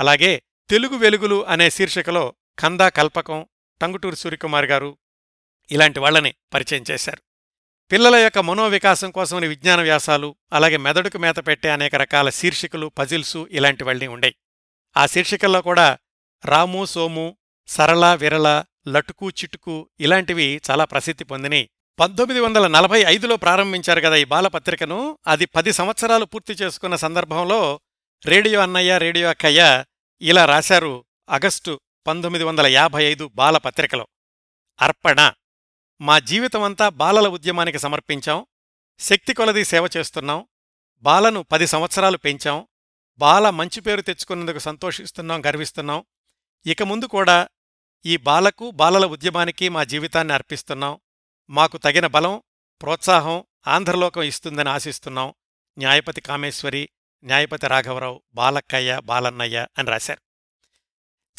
[0.00, 3.46] అలాగే తెలుగు వెలుగులు అనే శీర్షికలో కందా కల్పకం
[3.80, 4.98] టంగుటూరు సూర్యకుమార్ గారు
[5.70, 7.22] ఇలాంటి వాళ్ళని పరిచయం చేశారు.
[7.92, 14.06] పిల్లల యొక్క మనోవికాసం కోసమని విజ్ఞాన వ్యాసాలు అలాగే మెదడుకు మేత పెట్టే అనేక రకాల శీర్షికలు పజిల్సు ఇలాంటివన్నీ
[14.06, 14.34] ఉండేవి
[14.96, 15.98] ఆ శీర్షికల్లో కూడా
[16.44, 24.00] రాము సోము సరళ విరళ లటుకు చిటుకు ఇలాంటివి చాలా ప్రసిద్ధి పొందినాయి పంతొమ్మిది వందల నలభై ఐదులో ప్రారంభించారు
[24.00, 25.18] కదా ఈ బాలపత్రికను.
[25.26, 27.80] అది పది సంవత్సరాలు పూర్తి చేసుకున్న సందర్భంలో
[28.26, 29.84] రేడియో అన్నయ్య రేడియో అక్కయ్య
[30.20, 34.06] ఇలా రాశారు ఆగస్టు పంతొమ్మిది వందల యాభై ఐదు బాలపత్రికలో.
[34.82, 35.32] అర్పణ
[36.00, 38.46] మా జీవితమంతా బాలల ఉద్యమానికి సమర్పించాం
[38.98, 40.46] శక్తి కొలది సేవ చేస్తున్నాం
[41.02, 42.66] బాలను పది సంవత్సరాలు పెంచాం
[43.18, 46.04] బాల మంచి పేరు తెచ్చుకున్నందుకు సంతోషిస్తున్నాం గర్విస్తున్నాం.
[46.66, 47.48] ఇక ముందు కూడా
[48.06, 51.00] ఈ బాలకు బాలల ఉద్యమానికి మా జీవితాన్ని అర్పిస్తున్నాం.
[51.50, 52.42] మాకు తగిన బలం
[52.82, 55.34] ప్రోత్సాహం ఆంధ్రలోకం ఇస్తుందని ఆశిస్తున్నాం.
[55.78, 56.88] న్యాయపతి కామేశ్వరి
[57.24, 60.20] న్యాయపతి రాఘవరావు బాలక్కయ్య బాలన్నయ్య అని రాశారు.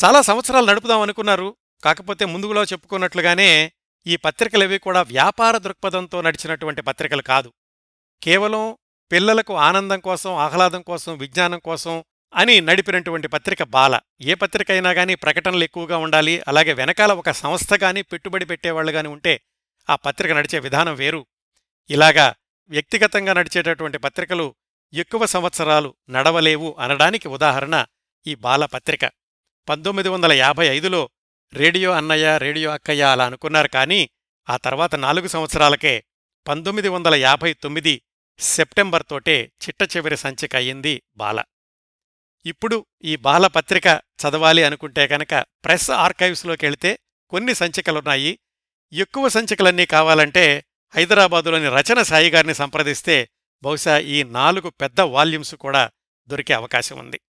[0.06, 1.56] చాలా సంవత్సరాలు నడుపుదాం అనుకున్నారు.
[1.84, 3.72] కాకపోతే ముందుగులో చెప్పుకున్నట్లుగానే
[4.08, 7.54] ఈ పత్రికలవి కూడా వ్యాపార దృక్పథంతో నడిచినటువంటి పత్రికలు కాదు.
[8.24, 8.78] కేవలం
[9.12, 12.04] పిల్లలకు ఆనందం కోసం ఆహ్లాదం కోసం విజ్ఞానం కోసం
[12.36, 14.00] అని నడిపినటువంటి పత్రిక బాల.
[14.22, 16.42] ఏ పత్రిక అయినా కానీ ప్రకటనలు ఎక్కువగా ఉండాలి.
[16.48, 19.42] అలాగే వెనకాల ఒక సంస్థ కానీ పెట్టుబడి పెట్టేవాళ్ళు కానీ ఉంటే
[19.90, 21.26] ఆ పత్రిక నడిచే విధానం వేరు.
[21.90, 22.36] ఇలాగా
[22.70, 24.56] వ్యక్తిగతంగా నడిచేటటువంటి పత్రికలు
[24.94, 27.86] ఎక్కువ సంవత్సరాలు నడవలేవు అనడానికి ఉదాహరణ
[28.28, 29.06] ఈ బాల పత్రిక.
[29.70, 31.10] పంతొమ్మిది వందల యాభై ఐదులో
[31.54, 34.10] రేడియో అన్నయ్య రేడియో అక్కయ్య అలా అనుకున్నారు కానీ
[34.50, 36.04] ఆ తర్వాత నాలుగు సంవత్సరాలకే
[36.48, 38.02] పంతొమ్మిది వందల యాభై తొమ్మిది
[38.40, 41.44] సెప్టెంబర్ తోటే చిట్ట చివరి సంచిక అయ్యింది బాల.
[42.46, 48.40] ఇప్పుడు ఈ బాల పత్రిక చదవాలి అనుకుంటే కనుక ప్రెస్ ఆర్కైవ్స్లోకి వెళితే కొన్ని సంచికలున్నాయి.
[48.94, 50.66] ఎక్కువ సంచికలన్నీ కావాలంటే
[50.96, 53.30] హైదరాబాదులోని రచన సాయిగారిని సంప్రదిస్తే
[53.64, 55.92] బహుశా ఈ నాలుగు పెద్ద వాల్యూమ్స్ కూడా
[56.28, 57.20] దొరికే అవకాశం ఉంది.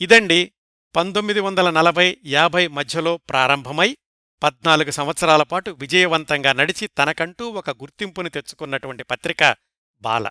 [0.00, 0.52] ఇదండి
[0.96, 3.96] పంతొమ్మిది వందల నలభై యాభై మధ్యలో ప్రారంభమై
[4.42, 9.56] పద్నాలుగు సంవత్సరాల పాటు విజయవంతంగా నడిచి తనకంటూ ఒక గుర్తింపుని తెచ్చుకున్నటువంటి పత్రిక
[10.00, 10.28] బాల.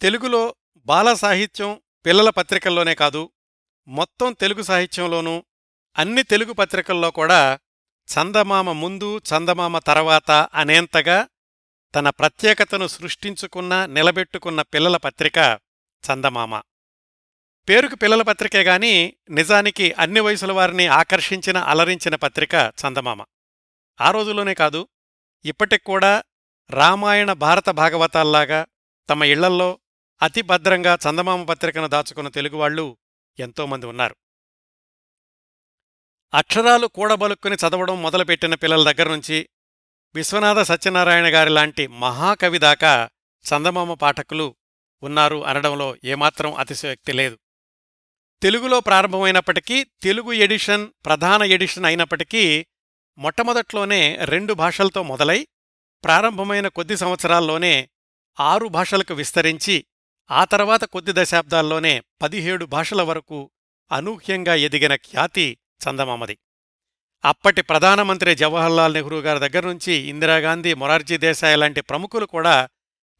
[0.00, 3.30] తెలుగులో బాల సాహిత్యం పిల్లల పత్రికల్లోనే కాదు
[3.88, 5.44] మొత్తం తెలుగు సాహిత్యంలోనూ
[5.98, 7.58] అన్ని తెలుగు పత్రికల్లో కూడా
[8.08, 11.28] చందమామ ముందు చందమామ తర్వాత అనేంతగా
[11.94, 15.60] తన ప్రత్యేకతను సృష్టించుకున్న నిలబెట్టుకున్న పిల్లల పత్రిక
[16.04, 16.62] చందమామ.
[17.68, 23.24] పేరుకు పిల్లల పత్రికే గాని నిజానికి అన్ని వయసుల వారిని ఆకర్షించిన అలరించిన పత్రిక చందమామ.
[24.00, 24.88] ఆ రోజుల్లోనే కాదు
[25.44, 26.22] ఇప్పటిక్కూడా
[26.70, 28.66] రామాయణ భారత భాగవతాల్లాగా
[29.10, 29.78] తమ ఇళ్ళల్లో
[30.22, 32.96] అతి భద్రంగా చందమామ పత్రికను దాచుకున్న తెలుగువాళ్ళు
[33.38, 34.16] ఎంతోమంది ఉన్నారు.
[36.32, 39.48] అక్షరాలు కూడబలుక్కుని చదవడం మొదలుపెట్టిన పిల్లల దగ్గర నుంచి
[40.14, 43.10] విశ్వనాథ సత్యనారాయణ గారి లాంటి మహాకవి దాకా
[43.44, 44.56] చందమామ పాఠకులు
[45.02, 47.38] ఉన్నారు అనడంలో ఏమాత్రం అతిశయోక్తి లేదు.
[48.42, 52.66] తెలుగులో ప్రారంభమైనప్పటికీ తెలుగు ఎడిషన్ ప్రధాన ఎడిషన్ అయినప్పటికీ
[53.18, 55.46] మొట్టమొదట్లోనే రెండు భాషలతో మొదలై
[56.04, 57.88] ప్రారంభమైన కొద్ది సంవత్సరాల్లోనే
[58.40, 59.84] ఆరు భాషలకు విస్తరించి
[60.30, 63.50] ఆ తర్వాత కొద్ది దశాబ్దాల్లోనే పదిహేడు భాషల వరకు
[63.90, 65.58] అనూహ్యంగా ఎదిగిన ఖ్యాతి
[65.88, 66.38] చందమామది.
[67.24, 72.68] అప్పటి ప్రధానమంత్రి జవహర్లాల్ నెహ్రూ గారి దగ్గర నుంచి ఇందిరాగాంధీ మొరార్జీ దేశాయ్ లాంటి ప్రముఖులు కూడా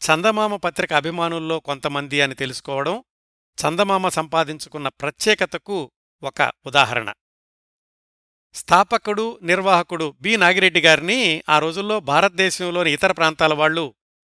[0.00, 3.04] చందమామ పత్రిక అభిమానుల్లో కొంతమంది అని తెలుసుకోవడం
[3.58, 5.92] చందమామ సంపాదించుకున్న ప్రత్యేకతకు
[6.22, 7.12] ఒక ఉదాహరణ.
[8.54, 10.36] స్థాపకుడు నిర్వాహకుడు బి.
[10.36, 13.94] నాగిరెడ్డి గారిని ఆ రోజుల్లో భారతదేశంలోని ఇతర ప్రాంతాల వాళ్ళు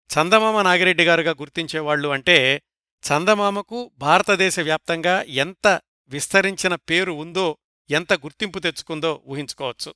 [0.09, 2.61] చందమామ నాగిరెడ్డి గారుగా గుర్తించేవాళ్ళు అంటే
[3.03, 7.57] చందమామకు భారతదేశ వ్యాప్తంగా ఎంత విస్తరించిన పేరు ఉందో
[7.90, 9.96] ఎంత గుర్తింపు తెచ్చుకుందో ఊహించుకోవచ్చు.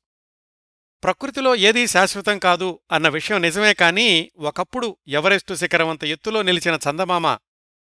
[1.03, 7.35] ప్రకృతిలో ఏదీ శాశ్వతం కాదు అన్న విషయం నిజమే కానీ ఒకప్పుడు ఎవరెస్టు శిఖరమంత ఎత్తులో నిలిచిన చందమామ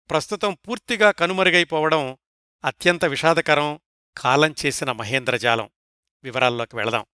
[0.10, 2.18] ప్రస్తుతం పూర్తిగా కనుమరుగైపోవడం
[2.66, 3.80] అత్యంత విషాదకరం
[4.18, 5.70] కాలం చేసిన మహేంద్రజాలం.
[6.24, 7.06] వివరాల్లోకి వెళదాం.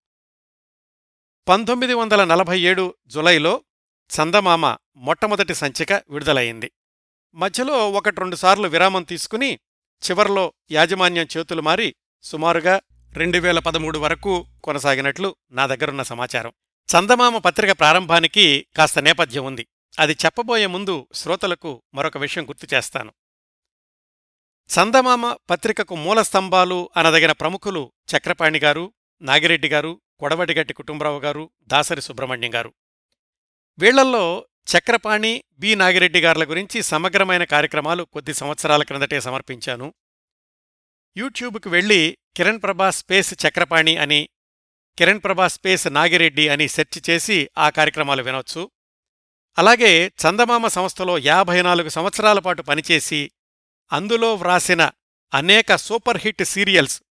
[1.47, 3.63] పంతొమ్మిది వందల నలభై ఏడు జులైలో
[4.09, 6.71] చందమామ మొట్టమొదటి సంచిక విడుదలయింది
[7.35, 9.59] మధ్యలో ఒకటి రెండుసార్లు విరామం తీసుకుని
[10.09, 12.81] చివర్లో యాజమాన్యం చేతులు మారి సుమారుగా
[13.13, 16.51] రెండు వేల పదమూడు వరకు కొనసాగినట్లు నా దగ్గరున్న సమాచారం.
[16.95, 19.67] చందమామ పత్రిక ప్రారంభానికి కాస్త నేపథ్యం ఉంది.
[19.99, 23.13] అది చెప్పబోయే ముందు శ్రోతలకు మరొక విషయం గుర్తు చేస్తాను.
[24.69, 32.73] చందమామ పత్రికకు మూలస్తంభాలు అనదగిన ప్రముఖులు చక్రపాణి గారు నాగిరెడ్డి గారు కొడవటిగట్టి కుటుంబరావు గారు దాసరి సుబ్రహ్మణ్యం గారు.
[33.79, 34.45] వీళ్ళల్లో
[34.77, 35.75] చక్రపాణి బి.
[35.75, 39.93] నాగిరెడ్డి గార్ల గురించి సమగ్రమైన కార్యక్రమాలు కొద్ది సంవత్సరాల క్రిందటే సమర్పించాను.
[41.17, 44.29] యూట్యూబ్కి వెళ్ళి కిరణ్ ప్రభా స్పేస్ చక్రపాణి అని
[44.97, 48.71] కిరణ్ ప్రభా స్పేస్ నాగిరెడ్డి అని సెర్చ్ చేసి ఆ కార్యక్రమాలు వినొచ్చు.
[49.57, 53.31] అలాగే చందమామ సంస్థలో యాభై నాలుగు సంవత్సరాల పాటు పనిచేసి
[53.91, 54.91] అందులో వ్రాసిన
[55.33, 57.01] అనేక సూపర్ హిట్ సీరియల్స్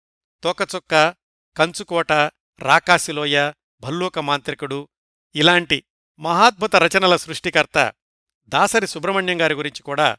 [0.43, 1.15] తోకచుక్క
[1.57, 2.13] కంచుకోట
[2.61, 4.89] రాకాసిలోయ భల్లూక మాంత్రికుడు
[5.35, 5.85] ఇలాంటి
[6.19, 7.93] మహాద్భుత రచనల సృష్టికర్త
[8.49, 10.17] దాసరి సుబ్రహ్మణ్యం గారి గురించి కూడా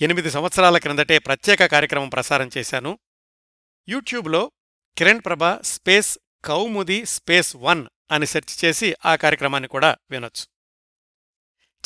[0.00, 2.98] ఎనిమిది సంవత్సరాల క్రిందటే ప్రత్యేక కార్యక్రమం ప్రసారం చేశాను.
[3.88, 4.52] యూట్యూబ్లో
[4.98, 10.46] Kiran Prabha space Koumudi space one అని సెర్చ్ చేసి ఆ కార్యక్రమాన్ని కూడా వినొచ్చు.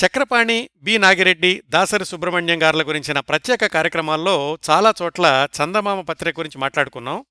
[0.06, 0.98] చక్రపాణి బి.
[0.98, 7.24] నాగిరెడ్డి దాసరి సుబ్రహ్మణ్యం గారుల గురించిన ప్రత్యేక కార్యక్రమాల్లో చాలా చోట్ల చందమామ పత్రిక గురించి మాట్లాడుకున్నాం.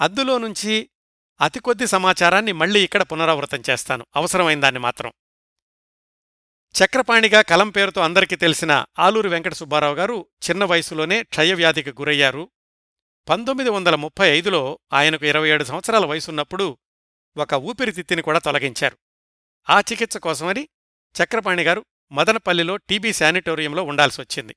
[0.00, 0.90] అద్దులో నుంచి
[1.40, 4.06] అతి కొద్ది సమాచారాన్ని మళ్ళీ ఇక్కడ పునరావృతం చేస్తాను.
[4.16, 5.12] అవసరమైన దాన్ని మాత్రం.
[6.84, 12.50] చక్రపాణిగా కలం పేరుతో అందరికీ తెలిసిన ఆలూరి వెంకట సుబ్బారావు గారు చిన్న వయసులోనే క్షయవ్యాధికి గురయ్యారు.
[13.28, 16.78] పంతొమ్మిది వందల ముప్పై ఐదులో ఆయనకు ఇరవై ఏడు సంవత్సరాల వయసున్నప్పుడు
[17.36, 18.98] ఒక ఊపిరితిత్తిని కూడా తొలగించారు.
[19.70, 20.68] ఆ చికిత్స కోసమని
[21.22, 24.56] చక్రపాణి గారు మదనపల్లిలో టీబీ శానిటోరియంలో ఉండాల్సొచ్చింది.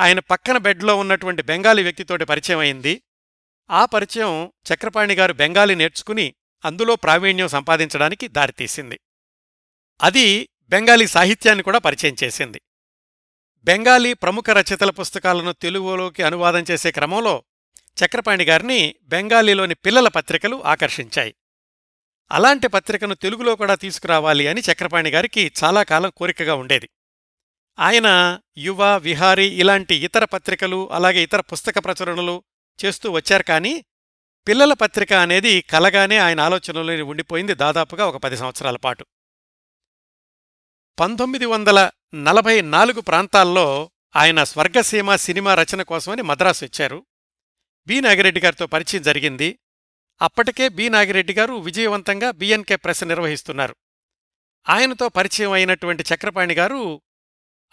[0.00, 3.02] ఆయన పక్కన బెడ్లో ఉన్నటువంటి బెంగాలీ వ్యక్తితోటి పరిచయం అయింది.
[3.70, 6.34] ఆ పరిచయం చక్రపాణి గారు బెంగాలీ నేర్చుకుని
[6.64, 9.00] అందులో ప్రావీణ్యం సంపాదించడానికి దారితీసింది.
[10.02, 12.60] అది బెంగాలీ సాహిత్యాన్ని కూడా పరిచయం చేసింది.
[13.66, 17.42] బెంగాలీ ప్రముఖ రచయితల పుస్తకాలను తెలుగులోకి అనువాదం చేసే క్రమంలో
[18.04, 21.34] చక్రపాణి గారిని బెంగాలీలోని పిల్లల పత్రికలు ఆకర్షించాయి.
[22.32, 26.88] అలాంటి పత్రికను తెలుగులో కూడా తీసుకురావాలి అని చక్రపాణి గారికి చాలా కాలం కోరికగా ఉండేది.
[27.78, 32.42] ఆయన యువ విహారీ ఇలాంటి ఇతర పత్రికలు అలాగే ఇతర పుస్తక ప్రచురణలు
[32.84, 33.84] చేస్తూ వచ్చారు కానీ
[34.48, 39.06] పిల్లల పత్రిక అనేది కలగానే ఆయన ఆలోచనలో ఉండిపోయింది దాదాపుగా ఒక పది సంవత్సరాల పాటు.
[40.98, 47.06] పంతొమ్మిది వందల నలభై నాలుగు ప్రాంతాల్లో ఆయన స్వర్గసీమ సినిమా రచన కోసమని మద్రాసు వచ్చారు.
[47.86, 48.00] బి.
[48.00, 49.58] నాగిరెడ్డి గారితో పరిచయం జరిగింది.
[50.22, 50.88] అప్పటికే బి.
[50.88, 53.76] నాగిరెడ్డి గారు విజయవంతంగా బిఎన్కే ప్రెస్ నిర్వహిస్తున్నారు.
[54.68, 57.02] ఆయనతో పరిచయం అయినటువంటి చక్రపాణి గారు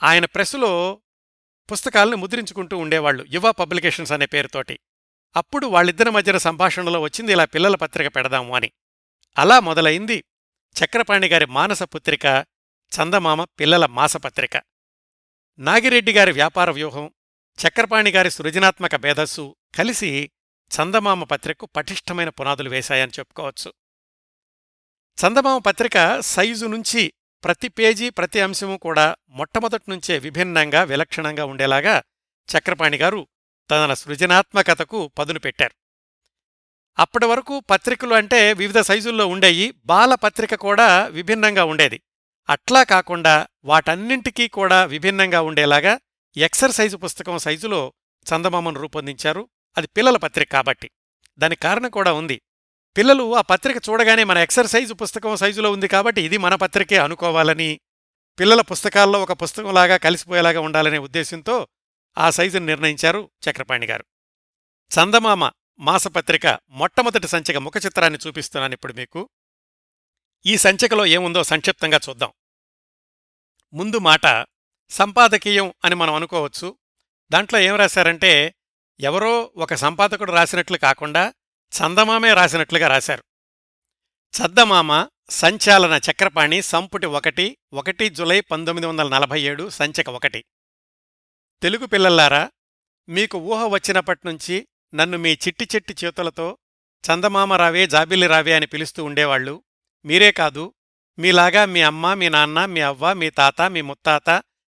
[0.04, 1.02] ఆయన ప్రెస్లో
[1.72, 4.80] పుస్తకాలను ముద్రించుకుంటూ ఉండేవాళ్ళు యువ పబ్లికేషన్స్ అనే పేరుతోటి.
[5.36, 8.72] అప్పుడు వాళ్ళిద్దరి మధ్యన సంభాషణలో వచ్చింది ఇలా పిల్లల పత్రిక పెడదాము అని.
[9.38, 10.24] అలా మొదలైంది
[10.84, 12.46] చక్రపాణి గారి మానస పుత్రిక
[13.00, 14.62] చందమామ పిల్లల మాసపత్రిక.
[15.60, 17.12] నాగిరెడ్డి గారి వ్యాపార వ్యూహం
[17.60, 20.32] చక్రపాణి గారి సృజనాత్మక భేదస్సు కలిసి
[20.72, 23.74] చందమామ పత్రికకు పటిష్టమైన పునాదులు వేశాయని చెప్పుకోవచ్చు.
[25.18, 27.14] చందమామ పత్రిక సైజు నుంచి
[27.44, 32.04] ప్రతి పేజీ ప్రతి అంశము కూడా మొట్టమొదటి నుంచే విభిన్నంగా విలక్షణంగా ఉండేలాగా
[32.58, 33.28] చక్రపాణి గారు
[33.72, 35.74] తన సృజనాత్మకతకు పదును పెట్టారు.
[37.00, 42.02] అప్పటి వరకు పత్రికలు అంటే వివిధ సైజుల్లో ఉండేవి బాల పత్రిక కూడా విభిన్నంగా ఉండేది.
[42.50, 46.00] అట్లా కాకుండా వాటన్నింటికీ కూడా విభిన్నంగా ఉండేలాగా
[46.38, 47.94] ఎక్సర్సైజు పుస్తకం సైజులో
[48.36, 49.50] చందమామను రూపొందించారు.
[49.78, 50.90] అది పిల్లల పత్రిక కాబట్టి.
[51.38, 52.42] దానికి కారణం కూడా ఉంది.
[52.98, 57.80] పిల్లలు ఆ పత్రిక చూడగానే మన ఎక్సర్సైజు పుస్తకం సైజులో ఉంది కాబట్టి ఇది మన పత్రికే అనుకోవాలని
[58.40, 61.68] పిల్లల పుస్తకాల్లో ఒక పుస్తకంలాగా కలిసిపోయేలాగా ఉండాలనే ఉద్దేశంతో
[62.18, 64.06] ఆ సైజును నిర్ణయించారు చక్రపాణి గారు.
[64.92, 69.30] చందమామ మాసపత్రిక మొట్టమొదటి సంచిక ముఖ చిత్రాన్ని చూపిస్తున్నాను ఇప్పుడు మీకు.
[70.46, 72.32] ఈ సంచికలో ఏముందో సంక్షిప్తంగా చూద్దాం.
[73.74, 74.46] ముందు మాట
[74.90, 76.78] సంపాదకీయం అని మనం అనుకోవచ్చు.
[77.30, 78.56] దాంట్లో ఏం రాశారంటే
[79.00, 81.34] ఎవరో ఒక సంపాదకుడు రాసినట్లు కాకుండా
[81.74, 83.24] చందమామే రాసినట్లుగా రాశారు.
[84.34, 90.46] చద్దమామ సంచాలన చక్రపాణి సంపుటి ఒకటి ఒకటి జులై పంతొమ్మిది వందల నలభై ఏడు సంచిక ఒకటి.
[91.62, 92.52] తెలుగు పిల్లల్లారా
[93.10, 96.58] మీకు ఊహ వచ్చినప్పట్నుంచి నన్ను మీ చిట్టి చిట్టి చేతులతో
[97.04, 99.64] చందమామ రావే జాబిల్లి రావే అని పిలుస్తూ ఉండేవాళ్ళు
[100.06, 100.74] మీరే కాదు.
[101.20, 104.30] మీలాగా మీ అమ్మ మీ నాన్న మీ అవ్వ మీ తాత మీ ముత్తాత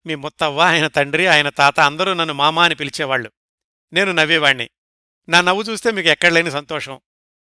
[0.07, 3.33] మీ ముత్తవ్వ ఆయన తండ్రి ఆయన తాత అందరూ నన్ను మామ అని పిలిచేవాళ్ళు.
[3.93, 4.70] నేను నవ్వేవాణ్ణి.
[5.28, 7.01] నా నవ్వు చూస్తే మీకు ఎక్కడలేని సంతోషం.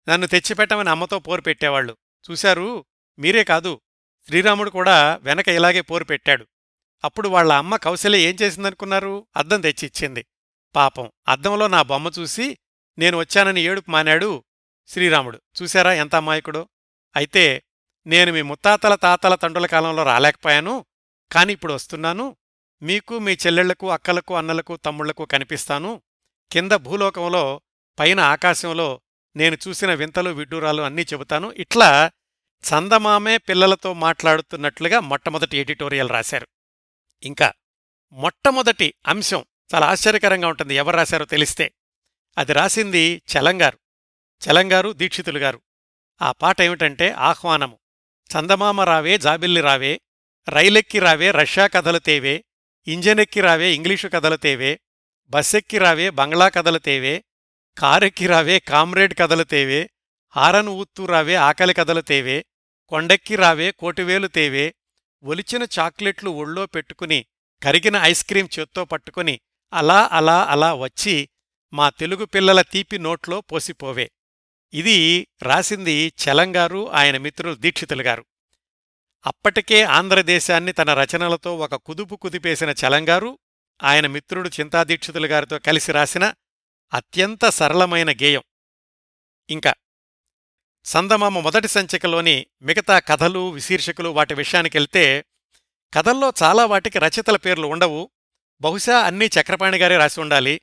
[0.09, 1.97] నన్ను తెచ్చిపెట్టమని అమ్మతో పోరు పెట్టేవాళ్ళు.
[2.31, 2.85] చూశారు?
[3.19, 3.81] మీరే కాదు.
[4.27, 6.47] శ్రీరాముడు కూడా వెనక ఇలాగే పోరు పెట్టాడు.
[7.03, 9.27] అప్పుడు వాళ్ళ అమ్మ కౌశల్య ఏం చేసిందనుకున్నారు?
[9.35, 10.25] అద్దం తెచ్చి ఇచ్చింది.
[10.75, 12.57] పాపం అద్దంలో నా బొమ్మ చూసి
[12.97, 14.43] నేను వచ్చానని ఏడుపు మానాడు
[14.87, 15.41] శ్రీరాముడు.
[15.61, 16.69] చూశారా ఎంత అమాయకుడో?
[17.15, 17.63] అయితే
[18.07, 20.85] నేను మీ ముత్తాతల తాతల తండ్రుల కాలంలో రాలేకపోయాను
[21.31, 22.35] కాని ఇప్పుడు వస్తున్నాను.
[22.81, 26.01] మీకు మీ చెల్లెళ్ళకు అక్కలకు అన్నలకు తమ్ముళ్ళకు కనిపిస్తాను.
[26.51, 27.61] కింద భూలోకంలో
[27.99, 29.01] పైన ఆకాశంలో
[29.35, 31.51] నేను చూసిన వింతలు విడ్డూరాలు అన్నీ చెబుతాను.
[31.51, 32.11] ఇట్లా
[32.63, 36.47] చందమామే పిల్లలతో మాట్లాడుతున్నట్లుగా మొట్టమొదటి ఎడిటోరియల్ రాశారు.
[37.23, 37.53] ఇంకా
[38.11, 39.45] మొట్టమొదటి అంశం
[39.75, 40.75] చాలా ఆశ్చర్యకరంగా ఉంటుంది.
[40.75, 41.71] ఎవరు రాశారో తెలిస్తే.
[42.37, 43.79] అది రాసింది చలంగారు.
[44.47, 45.61] చలంగారు దీక్షితులు గారు.
[46.21, 47.79] ఆ పాట ఏమిటంటే ఆహ్వానము.
[48.29, 49.93] చందమామ రావే జాబిల్లి రావే
[50.47, 52.35] రైలెక్కి రావే రష్యా కథలు తేవే
[52.87, 54.71] ఇంజనెక్కి రావే ఇంగ్లీషు కథలు తేవే
[55.33, 57.15] బస్సెక్కి రావే బంగ్లా కథలు తేవే
[57.77, 59.89] కారెక్కి రావే కామ్రేడ్ కథలు తేవే
[60.35, 62.37] హారను ఊత్తూ రావే ఆకలి కథలు తేవే
[62.91, 64.65] కొండెక్కి రావే కోటివేలు తేవే
[65.23, 67.25] ఒలిచిన చాక్లెట్లు ఒళ్ళో పెట్టుకుని
[67.61, 69.35] కరిగిన ఐస్ క్రీం చేత్తో పట్టుకుని
[69.73, 71.15] అలా అలా అలా వచ్చి
[71.73, 74.05] మా తెలుగు పిల్లల తీపి నోట్లో పోసిపోవే.
[74.73, 78.25] ఇది రాసింది చలంగారు ఆయన మిత్రులు దీక్షితులు గారు.
[79.25, 83.39] అప్పటికే ఆంధ్రదేశాన్ని తన రచనలతో ఒక కుదుపు కుదిపేసిన చలంగారు
[83.83, 86.33] ఆయన మిత్రుడు చింతాదీక్షితులు గారితో కలిసి రాసిన
[86.93, 88.41] అత్యంత సరళమైన గేయం.
[89.49, 89.73] ఇంకా
[90.85, 95.25] సందమామ మొదటి సంచికలోని మిగతా కథలు విశీర్షకులు వాటి విషయానికెళ్తే
[95.93, 98.11] కథల్లో చాలా వాటికి రచయితల పేర్లు ఉండవు.
[98.61, 100.61] బహుశా అన్నీ చక్రపాణిగారే రాసి ఉండాలి.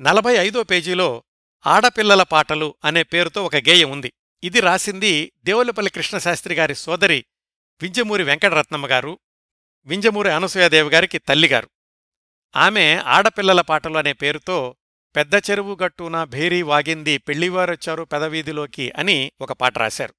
[0.00, 1.24] నలభై ఐదో పేజీలో
[1.66, 4.12] ఆడపిల్లల పాటలు అనే పేరుతో ఒక గేయం ఉంది.
[4.42, 7.24] ఇది రాసింది దేవులపల్లి కృష్ణశాస్త్రి గారి సోదరి
[7.82, 9.18] వింజమూరి వెంకటరత్నమ్మ గారు
[9.84, 11.70] వింజమూరి అనసూయాదేవి గారికి తల్లిగారు
[12.56, 14.76] ఆమె ఆడపిల్లల పాటలు అనే పేరుతో
[15.16, 20.14] పెద్ద చెరువు గట్టున భేరీ వాగింది పెళ్ళివారొచ్చారు పెదవీధిలోకి అని ఒక పాట రాశారు.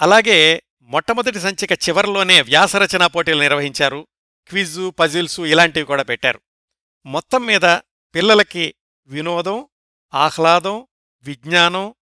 [0.00, 4.06] అలాగే మొట్టమొదటి సంచిక చివరిలోనే వ్యాసరచనా పోటీలు నిర్వహించారు
[4.48, 6.40] క్విజు పజిల్సు ఇలాంటివి కూడా పెట్టారు.
[7.06, 7.62] మొత్తం మీద
[8.14, 8.74] పిల్లలకి
[9.06, 9.66] వినోదం
[10.14, 10.86] ఆహ్లాదం
[11.22, 11.94] విజ్ఞానం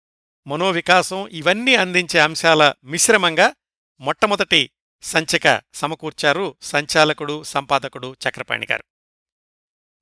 [0.47, 3.55] మనోవికాసం ఇవన్నీ అందించే అంశాల మిశ్రమంగా
[4.01, 4.71] మొట్టమొదటి
[5.03, 8.85] సంచిక సమకూర్చారు సంచాలకుడు సంపాదకుడు చక్రపాణి గారు.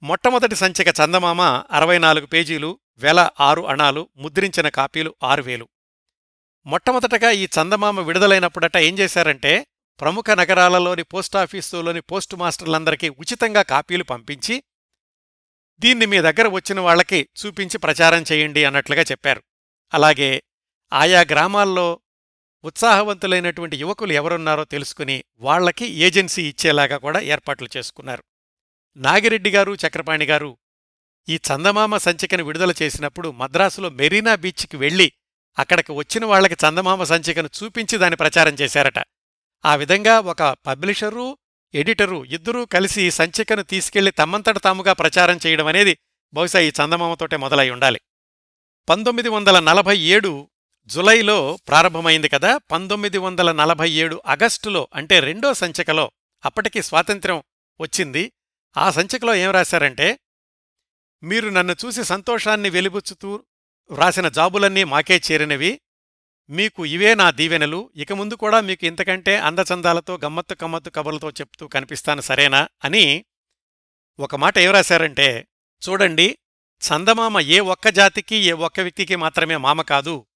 [0.02, 1.40] మొట్టమొదటి సంచిక చందమామ
[1.70, 5.68] అరవై నాలుగు పేజీలు వేల ఆరు అణాలు ముద్రించిన కాపీలు ఆరు వేలు.
[6.66, 9.66] మొట్టమొదటగా ఈ చందమామ విడుదలైనప్పుడట ఏం చేశారంటే
[10.00, 14.62] ప్రముఖ నగరాలలోని పోస్టాఫీసులోని పోస్టు మాస్టర్లందరికీ ఉచితంగా కాపీలు పంపించి
[15.82, 19.42] దీన్ని మీ దగ్గర వచ్చిన వాళ్ళకి చూపించి ప్రచారం చేయండి అన్నట్లుగా చెప్పారు.
[19.94, 20.42] అలాగే
[20.92, 22.00] ఆయా గ్రామాల్లో
[22.64, 28.24] ఉత్సాహవంతులైనటువంటి యువకులు ఎవరున్నారో తెలుసుకుని వాళ్ళకి ఏజెన్సీ ఇచ్చేలాగా కూడా ఏర్పాట్లు చేసుకున్నారు.
[28.96, 30.58] నాగిరెడ్డి గారు చక్రపాణి గారు
[31.28, 35.12] ఈ చందమామ సంచికను విడుదల చేసినప్పుడు మద్రాసులో మెరీనా బీచ్కి వెళ్ళి
[35.58, 39.04] అక్కడికి వచ్చిన వాళ్ళకి చందమామ సంచికను చూపించి దాని ప్రచారం చేశారట.
[39.64, 41.38] ఆ విధంగా ఒక పబ్లిషరు
[41.74, 45.98] ఎడిటరు ఇద్దరూ కలిసి సంచికను తీసుకెళ్ళి తమ్మంతట తాముగా ప్రచారం చేయడం అనేది
[46.34, 48.00] బహుశా ఈ చందమామతోటే మొదలై ఉండాలి.
[48.88, 50.48] పంతొమ్మిది వందల నలభై ఏడు
[50.86, 56.12] జులైలో ప్రారంభమైంది కదా పంతొమ్మిది వందల నలభై ఏడు ఆగస్టులో అంటే రెండో సంచికలో
[56.44, 57.42] అప్పటికి స్వాతంత్ర్యం
[57.80, 58.32] వచ్చింది.
[58.76, 60.18] ఆ సంచికలో ఏం రాశారంటే
[61.22, 63.44] మీరు నన్ను చూసి సంతోషాన్ని వెలిబుచ్చుతూ
[63.90, 65.80] వ్రాసిన జాబులన్నీ మాకే చేరినవి
[66.50, 67.90] మీకు ఇవే నా దీవెనలు.
[67.96, 72.68] ఇక ముందు కూడా మీకు ఇంతకంటే అందచందాలతో గమ్మత్తు కమ్మత్తు కబుర్లతో చెప్తూ కనిపిస్తాను సరేనా?
[72.84, 73.24] అని
[74.20, 75.46] ఒక మాట ఏం రాశారంటే
[75.88, 76.38] చూడండి
[76.80, 80.26] చందమామ ఏ ఒక్క జాతికి ఏ ఒక్క వ్యక్తికి మాత్రమే మామ కాదు.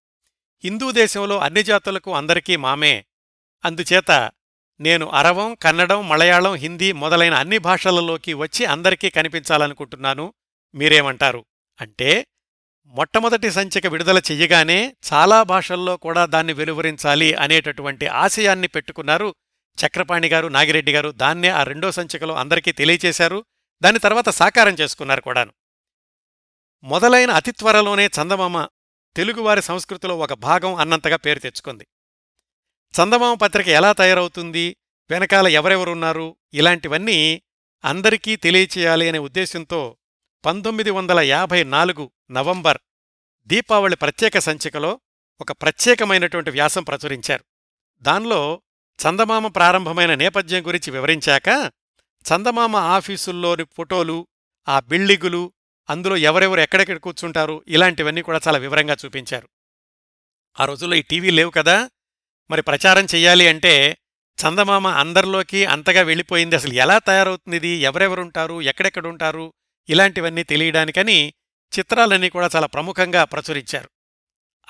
[0.65, 3.05] హిందూ దేశంలో అన్ని జాతులకు అందరికీ మామే.
[3.65, 4.31] అందుచేత
[4.81, 10.35] నేను అరవం కన్నడం మలయాళం హిందీ మొదలైన అన్ని భాషలలోకి వచ్చి అందరికీ కనిపించాలనుకుంటున్నాను.
[10.75, 11.45] మీరేమంటారు?
[11.81, 12.27] అంటే
[12.95, 19.35] మొట్టమొదటి సంచిక విడుదల చెయ్యగానే చాలా భాషల్లో కూడా దాన్ని వెలువరించాలి అనేటటువంటి ఆశయాన్ని పెట్టుకున్నారు
[19.87, 21.11] చక్రపాణి గారు నాగిరెడ్డి గారు.
[21.11, 23.45] దాన్నే ఆ రెండో సంచికలో అందరికీ తెలియచేశారు.
[23.83, 25.53] దాని తర్వాత సాకారం చేసుకున్నారు కూడాను.
[26.85, 28.67] మొదలైన అతి త్వరలోనే చందమామ
[29.17, 31.87] తెలుగువారి సంస్కృతిలో ఒక భాగం అన్నంతగా పేరు తెచ్చుకుంది.
[33.03, 34.77] చందమామ పత్రిక ఎలా తయారవుతుంది?
[35.11, 36.37] వెనకాల ఎవరెవరున్నారు?
[36.55, 37.43] ఇలాంటివన్నీ
[37.85, 39.97] అందరికీ తెలియచేయాలి అనే ఉద్దేశంతో
[40.45, 42.79] పంతొమ్మిది వందల యాభై నాలుగు నవంబర్
[43.47, 45.01] దీపావళి ప్రత్యేక సంచికలో
[45.41, 47.45] ఒక ప్రత్యేకమైనటువంటి వ్యాసం ప్రచురించారు.
[48.03, 48.63] దానిలో
[49.07, 51.73] చందమామ ప్రారంభమైన నేపథ్యం గురించి వివరించాక
[52.25, 54.27] చందమామ ఆఫీసుల్లోని ఫోటోలు
[54.69, 55.53] ఆ బిల్డింగులు
[55.91, 59.49] అందులో ఎవరెవరు ఎక్కడెక్కడ కూర్చుంటారు ఇలాంటివన్నీ కూడా చాలా వివరంగా చూపించారు.
[60.61, 61.91] ఆ రోజుల్లో ఈ టీవీ లేవు కదా
[62.51, 63.99] మరి ప్రచారం చెయ్యాలి అంటే
[64.39, 66.57] చందమామ అందరిలోకి అంతగా వెళ్ళిపోయింది.
[66.57, 67.69] అసలు ఎలా తయారవుతుంది ఇది?
[67.69, 69.53] ఎవరెవరుంటారు ఎక్కడెక్కడుంటారు
[69.89, 71.35] ఇలాంటివన్నీ తెలియడానికని
[71.79, 73.89] చిత్రాలన్నీ కూడా చాలా ప్రముఖంగా ప్రచురించారు.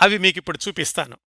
[0.03, 1.19] అవి మీకిప్పుడు చూపిస్తాను.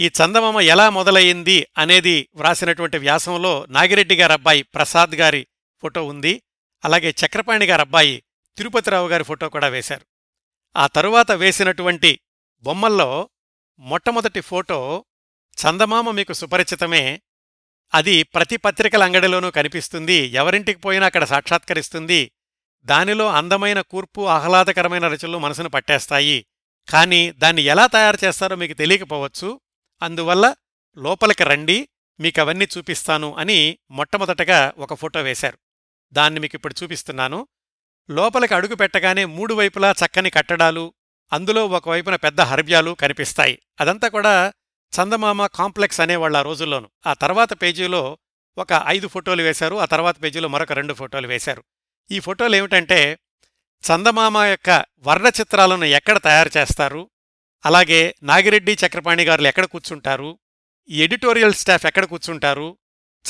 [0.00, 5.46] ఈ చందమామ ఎలా మొదలయ్యింది అనేది వ్రాసినటువంటి వ్యాసంలో నాగిరెడ్డి గారి అబ్బాయి ప్రసాద్ గారి
[5.82, 6.42] ఫోటో ఉంది.
[6.84, 8.22] అలాగే చక్రపాణి గారి అబ్బాయి
[8.56, 10.06] తిరుపతిరావు గారి ఫోటో కూడా వేశారు.
[10.76, 12.20] ఆ తరువాత వేసినటువంటి
[12.60, 13.30] బొమ్మల్లో
[13.78, 15.04] మొట్టమొదటి ఫోటో
[15.64, 17.20] చందమామ మీకు సుపరిచితమే.
[17.94, 20.14] అది ప్రతి పత్రికల అంగడిలోనూ కనిపిస్తుంది.
[20.14, 22.32] ఎవరింటికి పోయినా అక్కడ సాక్షాత్కరిస్తుంది.
[22.84, 26.46] దానిలో అందమైన కూర్పు ఆహ్లాదకరమైన రచనలు మనసును పట్టేస్తాయి.
[26.88, 29.60] కానీ దాన్ని ఎలా తయారు చేస్తారో మీకు తెలియకపోవచ్చు.
[30.02, 30.54] అందువల్ల
[30.96, 31.88] లోపలికి రండి
[32.20, 35.58] మీకవన్నీ చూపిస్తాను అని మొట్టమొదటగా ఒక ఫోటో వేశారు.
[36.12, 37.48] దాన్ని మీకు ఇప్పుడు చూపిస్తున్నాను.
[38.10, 40.94] లోపలికి అడుగు పెట్టగానే మూడు వైపులా చక్కని కట్టడాలు
[41.32, 43.62] అందులో ఒకవైపున పెద్ద హర్బ్యాలు కనిపిస్తాయి.
[43.80, 44.52] అదంతా కూడా
[45.00, 46.88] చందమామ కాంప్లెక్స్ అనేవాళ్ళు ఆ రోజుల్లోనూ.
[47.06, 48.18] ఆ తర్వాత పేజీలో
[48.58, 51.64] ఒక ఐదు ఫోటోలు వేశారు ఆ తర్వాత పేజీలో మరొక రెండు ఫోటోలు వేశారు.
[52.10, 53.18] ఈ ఫోటోలు ఏమిటంటే
[53.90, 57.10] చందమామ యొక్క వర్ణ చిత్రాలను ఎక్కడ తయారు చేస్తారు?
[57.66, 60.38] అలాగే నాగిరెడ్డి చక్రపాణి గారులు ఎక్కడ కూర్చుంటారు?
[60.88, 62.78] ఎడిటోరియల్ స్టాఫ్ ఎక్కడ కూర్చుంటారు?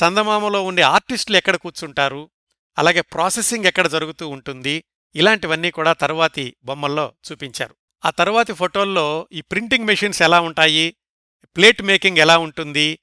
[0.02, 2.30] చందమామలో ఉండే ఆర్టిస్టులు ఎక్కడ కూర్చుంటారు?
[2.78, 4.84] అలాగే ప్రాసెసింగ్ ఎక్కడ జరుగుతూ ఉంటుంది?
[5.14, 7.74] ఇలాంటివన్నీ కూడా తరువాతి బొమ్మల్లో చూపించారు.
[8.04, 10.96] ఆ తరువాతి ఫోటోల్లో ఈ ప్రింటింగ్ మెషిన్స్ ఎలా ఉంటాయి?
[11.56, 12.98] ప్లేట్ మేకింగ్ ఎలా ఉంటుంది?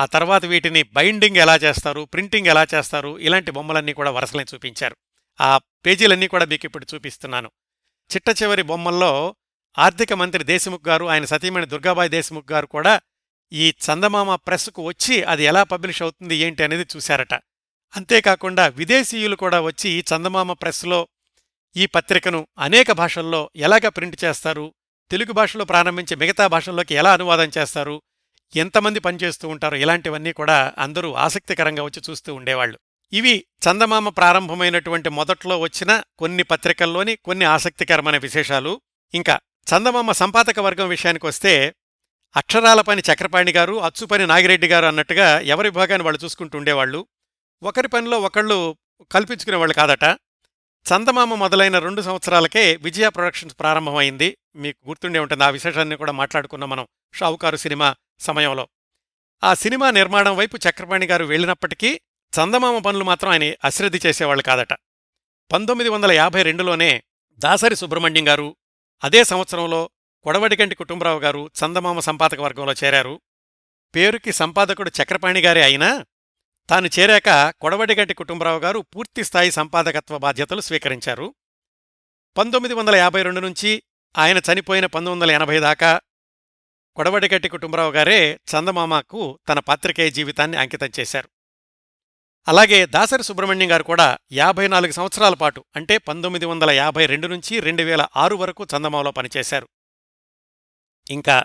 [0.00, 2.08] ఆ తర్వాత వీటిని బైండింగ్ ఎలా చేస్తారు?
[2.12, 3.18] ప్రింటింగ్ ఎలా చేస్తారు?
[3.18, 4.96] ఇలాంటి బొమ్మలన్నీ కూడా వరసలని చూపించారు.
[5.40, 7.50] ఆ పేజీలన్నీ కూడా మీకు ఇప్పుడు చూపిస్తున్నాను.
[8.10, 9.34] చిట్ట చివరి బొమ్మల్లో
[9.78, 13.00] ఆర్థిక మంత్రి దేశముఖ్ గారు ఆయన సతీమణి దుర్గాబాయి దేశముఖ్ గారు కూడా
[13.52, 17.34] ఈ చందమామ ప్రెస్కు వచ్చి అది ఎలా పబ్లిష్ అవుతుంది ఏంటి అనేది చూశారట.
[17.96, 21.08] అంతేకాకుండా విదేశీయులు కూడా వచ్చి ఈ చందమామ ప్రెస్లో
[21.76, 24.74] ఈ పత్రికను అనేక భాషల్లో ఎలాగ ప్రింట్ చేస్తారు
[25.10, 28.02] తెలుగు భాషలో ప్రారంభించి మిగతా భాషల్లోకి ఎలా అనువాదం చేస్తారు
[28.56, 32.78] ఎంతమంది పనిచేస్తూ ఉంటారు ఇలాంటివన్నీ కూడా అందరూ ఆసక్తికరంగా వచ్చి చూస్తూ ఉండేవాళ్ళు.
[33.12, 38.80] ఇవి చందమామ ప్రారంభమైనటువంటి మొదట్లో వచ్చిన కొన్ని పత్రికల్లోని కొన్ని ఆసక్తికరమైన విశేషాలు.
[39.14, 39.40] ఇంకా
[39.72, 41.74] చందమామ సంపాదక వర్గం విషయానికి వస్తే
[42.36, 47.06] అక్షరాల పని చక్రపాణి గారు అచ్చుపని నాగిరెడ్డి గారు అన్నట్టుగా ఎవరి భాగాన్ని వాళ్ళు చూసుకుంటూ ఉండేవాళ్ళు?
[47.62, 48.76] ఒకరి పనిలో ఒకళ్ళు
[49.12, 50.04] కల్పించుకునేవాళ్ళు కాదట.
[50.86, 54.36] చందమామ మొదలైన రెండు సంవత్సరాలకే విజయ ప్రొడక్షన్స్ ప్రారంభమైంది.
[54.56, 58.68] మీకు గుర్తుండే ఉంటుంది ఆ విశేషాన్ని కూడా మాట్లాడుకున్నాం మనం షావుకారు సినిమా సమయంలో.
[59.44, 62.00] ఆ సినిమా నిర్మాణం వైపు చక్రపాణి గారు వెళ్ళినప్పటికీ
[62.38, 64.72] చందమామ పనులు మాత్రం ఆయన అశ్రద్ధి చేసేవాళ్ళు కాదట.
[65.52, 67.02] పంతొమ్మిది వందల యాభై రెండులోనే
[67.36, 68.56] దాసరి సుబ్రహ్మణ్యం గారు
[69.04, 69.90] అదే సంవత్సరంలో
[70.22, 73.20] కొడవడిగంటి కుటుంబరావు గారు చందమామ సంపాదక వర్గంలో చేరారు.
[73.94, 76.04] పేరుకి సంపాదకుడు చక్రపాణి గారే అయినా
[76.70, 81.34] తాను చేరాక కొడవడిగంటి కుటుంబరావు గారు పూర్తిస్థాయి సంపాదకత్వ బాధ్యతలు స్వీకరించారు.
[82.36, 83.82] పంతొమ్మిది వందల యాభై రెండు నుంచి
[84.18, 86.00] ఆయన చనిపోయిన పంతొమ్మిది వందల ఎనభై దాకా
[86.96, 91.33] కొడవడిగట్టి కుటుంబరావు గారే చందమామకు తన పాత్రికేయ జీవితాన్ని అంకితం చేశారు.
[92.48, 97.60] అలాగే దాసరి సుబ్రహ్మణ్యం గారు కూడా యాభై నాలుగు సంవత్సరాల పాటు అంటే పంతొమ్మిది వందల యాభై రెండు నుంచి
[97.60, 99.68] రెండు వేల ఆరు వరకు చందమామలో పనిచేశారు.
[101.10, 101.44] ఇంకా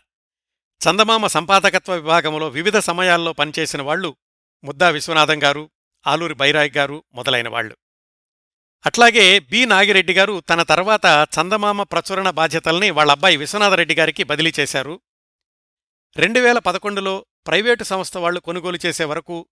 [0.82, 4.18] చందమామ సంపాదకత్వ విభాగంలో వివిధ సమయాల్లో పనిచేసిన వాళ్ళు
[4.64, 5.72] ముద్దా విశ్వనాథం గారు
[6.08, 7.78] ఆలూరి బైరాయ్ గారు మొదలైన వాళ్ళు
[8.86, 15.02] అట్లాగే బి నాగిరెడ్డి గారు తన తర్వాత చందమామ ప్రచురణ బాధ్యతల్ని వాళ్ళ అబ్బాయి విశ్వనాథరెడ్డి గారికి బదిలీ చేశారు.
[16.18, 19.47] రెండు వేల పదకొండులో ప్రైవేటు సంస్థ వాళ్ళు కొనుగోలు చేసే వరకు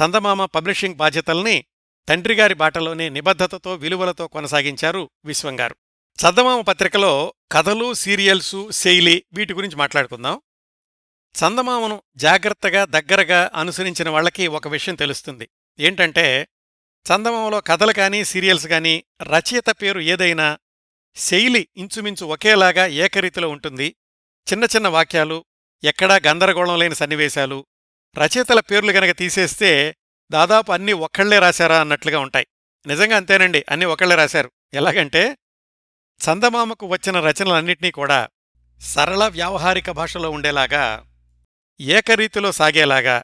[0.00, 1.64] చందమామ పబ్లిషింగ్ బాధ్యతల్ని
[2.08, 5.76] తండ్రిగారి బాటలోనే నిబద్ధతతో విలువలతో కొనసాగించారు విశ్వంగారు.
[6.20, 10.40] చందమామ పత్రికలో కథలు సీరియల్సు శైలి వీటి గురించి మాట్లాడుకుందాం.
[11.34, 15.48] చందమామను జాగ్రత్తగా దగ్గరగా అనుసరించిన వాళ్ళకి ఒక విషయం తెలుస్తుంది.
[15.80, 16.48] ఏంటంటే
[17.14, 20.58] చందమామలో కథలు కానీ సీరియల్స్ కానీ రచయిత పేరు ఏదైనా
[21.16, 23.96] శైలి ఇంచుమించు ఒకేలాగా ఏకరీతిలో ఉంటుంది.
[24.52, 25.44] చిన్న చిన్న వాక్యాలు
[25.84, 27.66] ఎక్కడా గందరగోళం లేని సన్నివేశాలు
[28.16, 29.94] రచయితల పేర్లు గనక తీసేస్తే
[30.30, 32.46] దాదాపు అన్నీ ఒక్కళ్ళే రాశారా అన్నట్లుగా ఉంటాయి.
[32.86, 34.50] నిజంగా అంతేనండి అన్నీ ఒకళ్ళే రాశారు.
[34.74, 35.38] ఎలాగంటే
[36.20, 38.28] చందమామకు వచ్చిన రచనలన్నింటినీ కూడా
[38.80, 41.06] సరళ వ్యావహారిక భాషలో ఉండేలాగా
[41.80, 43.22] ఏకరీతిలో సాగేలాగా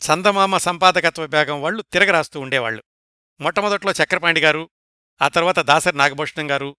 [0.00, 2.82] చందమామ సంపాదకత్వ విభాగం వాళ్ళు తిరగరాస్తూ ఉండేవాళ్ళు
[3.40, 4.70] మొట్టమొదట్లో చక్రపాణి గారు
[5.22, 6.76] ఆ తర్వాత దాసరి నాగభూషణం గారు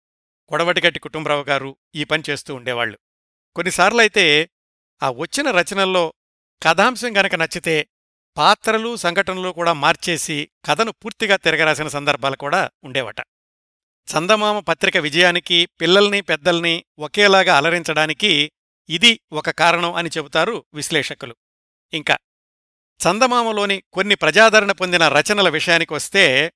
[0.50, 2.98] కొడవటిగట్టి కుటుంబరావు గారు ఈ పని చేస్తూ ఉండేవాళ్ళు
[3.56, 4.50] కొన్నిసార్లైతే
[5.04, 6.14] ఆ వచ్చిన రచనల్లో
[6.64, 7.88] కథాంశం గనక నచ్చితే
[8.38, 13.20] పాత్రలు సంఘటనలు కూడా మార్చేసి కథను పూర్తిగా తిరగరాసిన సందర్భాలు కూడా ఉండేవట.
[14.08, 18.52] చందమామ పత్రిక విజయానికి పిల్లల్ని పెద్దల్ని ఒకేలాగా అలరించడానికి
[18.90, 21.36] ఇది ఒక కారణం అని చెబుతారు విశ్లేషకులు.
[21.94, 22.18] ఇంకా
[23.00, 26.54] చందమామలోని కొన్ని ప్రజాదరణ పొందిన రచనల విషయానికి వస్తే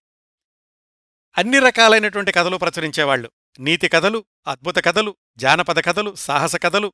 [1.38, 6.94] అన్ని రకాలైనటువంటి కథలు ప్రచురించేవాళ్ళు నీతి కథలు అద్భుత కథలు జానపద కథలు సాహస కథలు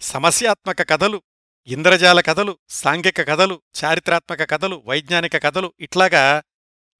[0.00, 1.22] సమస్యాత్మక కథలు
[1.68, 6.22] ఇంద్రజాల కథలు సాంఘిక కథలు చారిత్రాత్మక కథలు వైజ్ఞానిక కథలు ఇట్లాగా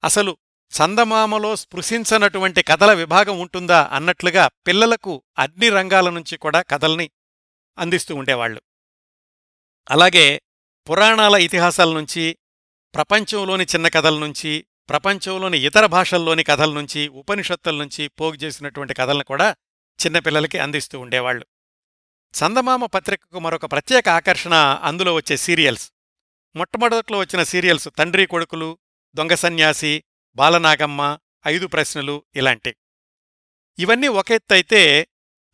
[0.03, 0.31] అసలు
[0.71, 7.07] చందమామలో స్పృశించనటువంటి కథల విభాగం ఉంటుందా అన్నట్లుగా పిల్లలకు అన్ని రంగాల నుంచి కూడా కథల్ని
[7.77, 8.61] అందిస్తూ ఉండేవాళ్ళు
[9.87, 10.25] అలాగే
[10.87, 12.25] పురాణాల ఇతిహాసాల నుంచి
[12.93, 14.51] ప్రపంచంలోని చిన్న కథల నుంచి
[14.89, 19.47] ప్రపంచంలోని ఇతర భాషల్లోని కథల నుంచి ఉపనిషత్తుల నుంచి పోగు చేసినటువంటి కథలను కూడా
[19.99, 21.45] చిన్నపిల్లలకి అందిస్తూ ఉండేవాళ్ళు
[22.39, 24.53] చందమామ పత్రికకు మరొక ప్రత్యేక ఆకర్షణ
[24.83, 25.91] అందులో వచ్చే సీరియల్స్.
[26.55, 28.77] మొట్టమొదట్లో వచ్చిన సీరియల్స్ తండ్రి కొడుకులు
[29.15, 30.03] దొంగ సన్యాసి
[30.35, 31.17] బాలనాగమ్మ
[31.47, 32.75] ఐదు ప్రశ్నలు ఇలాంటి.
[33.79, 35.07] ఇవన్నీ ఒక ఎత్తైతే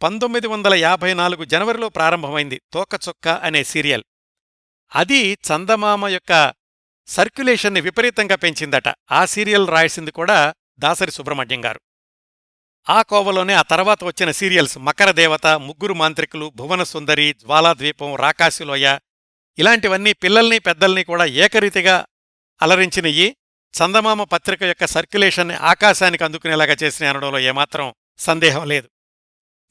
[0.03, 4.03] పంతొమ్మిది వందల యాభై నాలుగు జనవరిలో ప్రారంభమైంది తోకచొక్క అనే సీరియల్.
[4.95, 6.53] అది చందమామ యొక్క
[7.07, 8.93] సర్క్యులేషన్ని విపరీతంగా పెంచిందట.
[9.11, 11.82] ఆ సీరియల్ రాయసింది కూడా దాసరి సుబ్రహ్మణ్యం గారు.
[12.89, 18.97] ఆ కోవలోనే ఆ తర్వాత వచ్చిన సీరియల్స్ మకర దేవత ముగ్గురు మాంత్రికులు భువన సుందరి జ్వాలాద్వీపం రాకాశిలోయ
[19.57, 22.05] ఇలాంటివన్నీ పిల్లల్ని పెద్దల్ని కూడా ఏకరీతిగా
[22.61, 23.35] అలరించినయి.
[23.73, 28.89] చందమామ పత్రిక యొక్క సర్క్యులేషన్ని ఆకాశానికి అందుకునేలాగా చేసిన అనడంలో ఏమాత్రం సందేహం లేదు.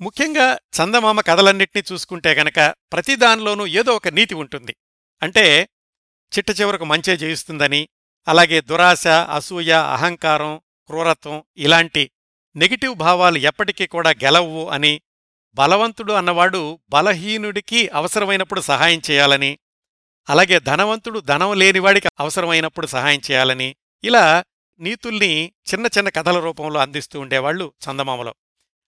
[0.01, 4.77] ముఖ్యంగా చందమామ కథలన్నింటినీ చూసుకుంటే గనక ప్రతిదానిలోనూ ఏదో ఒక నీతి ఉంటుంది.
[5.23, 5.69] అంటే
[6.39, 7.89] చిట్ట చివరకు మంచే జయిస్తుందని
[8.29, 12.11] అలాగే దురాశ అసూయ అహంకారం క్రూరత్వం ఇలాంటి
[12.57, 15.01] నెగిటివ్ భావాలు ఎప్పటికీ కూడా గెలవు అని
[15.55, 19.59] బలవంతుడు అన్నవాడు బలహీనుడికి అవసరమైనప్పుడు సహాయం చేయాలని
[20.29, 24.45] అలాగే ధనవంతుడు ధనం లేనివాడికి అవసరమైనప్పుడు సహాయం చేయాలని ఇలా
[24.81, 28.35] నీతుల్ని చిన్న చిన్న కథల రూపంలో అందిస్తూ ఉండేవాళ్ళు చందమామలో.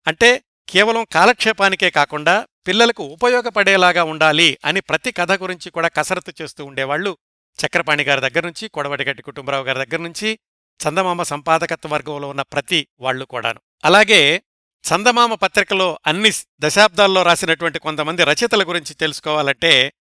[0.07, 7.19] అంటే కేవలం కాలక్షేపానికే కాకుండా పిల్లలకు ఉపయోగపడేలాగా ఉండాలి అని ప్రతి కథ గురించి కూడా కసరత్తు చేస్తూ ఉండేవాళ్ళు
[7.59, 10.39] చక్రపాణి గారి దగ్గర నుంచి కొడవటిగట్టి కుటుంబరావు గారి దగ్గర నుంచి
[10.87, 13.61] చందమామ సంపాదకత్వ వర్గంలో ఉన్న ప్రతి వాళ్ళు కూడాను.
[13.85, 14.43] అలాగే
[14.85, 19.93] చందమామ పత్రికలో అన్ని దశాబ్దాల్లో రాసినటువంటి కొంతమంది రచయితల గురించి తెలుసుకోవాలంటే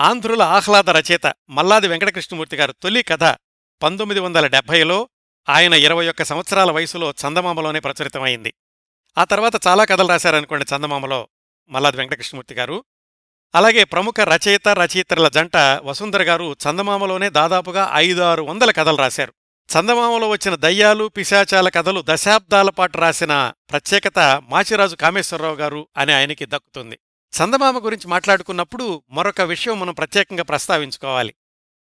[0.00, 3.24] ఆంధ్రుల ఆహ్లాద రచయిత మల్లాది వెంకటకృష్ణమూర్తి గారు తొలి కథ
[3.82, 5.08] పంతొమ్మిది వందల డెబ్భైలో
[5.48, 8.54] ఆయన ఇరవై ఒక్క సంవత్సరాల వయసులో చందమామలోనే ప్రచురితమైంది.
[9.18, 11.28] ఆ తర్వాత చాలా కథలు రాశారనుకోండి చందమామలో
[11.68, 12.84] మల్లాది వెంకటకృష్ణమూర్తి గారు.
[13.54, 19.32] అలాగే ప్రముఖ రచయిత రచయిత్రుల జంట వసుంధర గారు చందమామలోనే దాదాపుగా ఐదారు వందల కథలు రాశారు.
[19.74, 26.98] చందమామలో వచ్చిన దయ్యాలు పిశాచాల కథలు దశాబ్దాల పాటు రాసిన ప్రత్యేకత మాచిరాజు కామేశ్వరరావు గారు అని ఆయనకి దక్కుతుంది.
[27.32, 31.34] చందమామ గురించి మాట్లాడుకున్నప్పుడు మరొక విషయం మనం ప్రత్యేకంగా ప్రస్తావించుకోవాలి.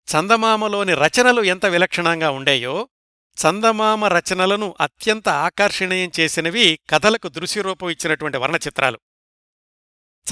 [0.09, 2.89] చందమామలోని రచనలు ఎంత విలక్షణంగా ఉండేయో
[3.37, 9.01] చందమామ రచనలను అత్యంత ఆకర్షణీయం చేసినవి కథలకు దృశ్యరూపం ఇచ్చినటువంటి వర్ణచిత్రాలు.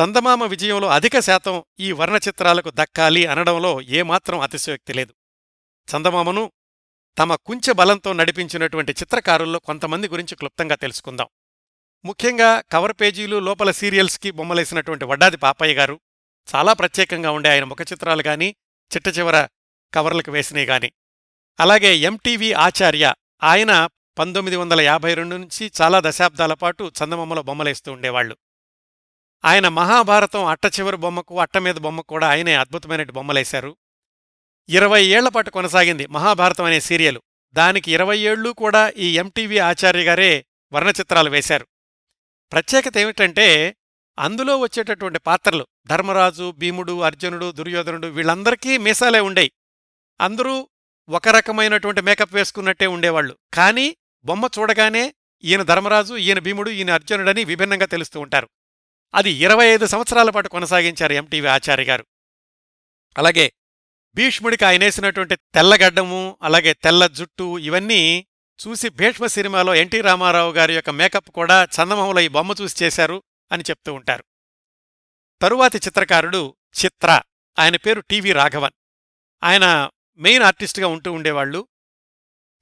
[0.02, 5.14] చందమామ విజయంలో అధిక శాతం ఈ వర్ణచిత్రాలకు దక్కాలి అనడంలో ఏమాత్రం అతిశయోక్తి లేదు.
[5.96, 6.52] చందమామను
[7.18, 11.28] తమ కుంచె బలంతో నడిపించినటువంటి చిత్రకారుల్లో కొంతమంది గురించి క్లుప్తంగా తెలుసుకుందాం.
[12.04, 16.00] ముఖ్యంగా కవర్ పేజీలు లోపల సీరియల్స్కి బొమ్మలేసినటువంటి వడ్డాది పాపయ్య గారు
[16.54, 18.56] చాలా ప్రత్యేకంగా ఉండే ఆయన ముఖ చిత్రాలు కానీ
[18.96, 19.48] చిట్ట చివర
[19.94, 20.92] కవర్లకు వేసినవి గాని.
[21.60, 23.88] అలాగే ఎంటీవీ ఆచార్య ఆయన
[24.18, 28.36] పంతొమ్మిది వందల యాభై రెండు నుంచి చాలా దశాబ్దాల పాటు చందమామలో బొమ్మలేస్తూ ఉండేవాళ్ళు
[29.44, 33.76] ఆయన మహాభారతం అట్ట చివరి బొమ్మకు అట్ట మీద బొమ్మకు కూడా ఆయనే అద్భుతమైన బొమ్మలేశారు.
[34.70, 37.22] ఇరవై ఏళ్ళ పాటు కొనసాగింది మహాభారతం అనే సీరియలు.
[37.52, 41.66] దానికి ఇరవై ఏళ్ళు కూడా ఈ ఎంటీవీ ఆచార్య గారే వర్ణచిత్రాలు వేశారు.
[42.52, 43.76] ప్రత్యేకత ఏమిటంటే
[44.18, 49.52] అందులో వచ్చేటటువంటి పాత్రలు ధర్మరాజు భీముడు అర్జునుడు దుర్యోధనుడు వీళ్ళందరికీ మీసాలే ఉండేవి
[50.20, 50.68] అందరూ
[51.08, 55.14] ఒక రకమైనటువంటి మేకప్ వేసుకున్నట్టే ఉండేవాళ్ళు కానీ బొమ్మ చూడగానే
[55.44, 58.48] ఈయన ధర్మరాజు ఈయన భీముడు ఈయన అర్జునుడని విభిన్నంగా తెలుస్తూ ఉంటారు.
[59.14, 62.06] అది ఇరవై ఐదు సంవత్సరాల పాటు కొనసాగించారు ఎంటీవీ ఆచార్య గారు.
[63.18, 63.52] అలాగే
[64.14, 68.26] భీష్ముడికి ఆయనేసినటువంటి తెల్లగడ్డము అలాగే తెల్ల జుట్టు ఇవన్నీ
[68.68, 73.64] చూసి భీష్మ సినిమాలో ఎన్టీ రామారావు గారి యొక్క మేకప్ కూడా చందమామలో ఈ బొమ్మ చూసి చేశారు అని
[73.70, 74.24] చెప్తూ ఉంటారు.
[75.42, 77.20] తరువాతి చిత్రకారుడు చిత్ర.
[77.58, 78.72] ఆయన పేరు టీవీ రాఘవన్.
[79.44, 81.68] ఆయన మెయిన్ ఆర్టిస్టుగా ఉంటూ ఉండేవాళ్ళు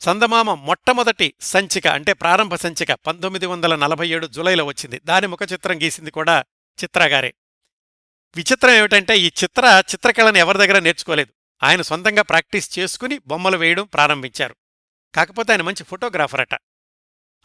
[0.09, 5.01] చందమామ మొట్టమొదటి సంచిక అంటే ప్రారంభ సంచిక పంతొమ్మిది వందల నలభై ఏడు జులైలో వచ్చింది.
[5.05, 6.45] దాని ముఖ చిత్రం గీసింది కూడా
[6.85, 7.35] చిత్రగారే
[8.37, 11.36] విచిత్రం ఏమిటంటే ఈ చిత్ర చిత్రకళను ఎవరి దగ్గర నేర్చుకోలేదు.
[11.63, 14.57] ఆయన సొంతంగా ప్రాక్టీస్ చేసుకుని బొమ్మలు వేయడం ప్రారంభించారు.
[15.15, 16.59] కాకపోతే ఆయన మంచి ఫోటోగ్రాఫర్ అట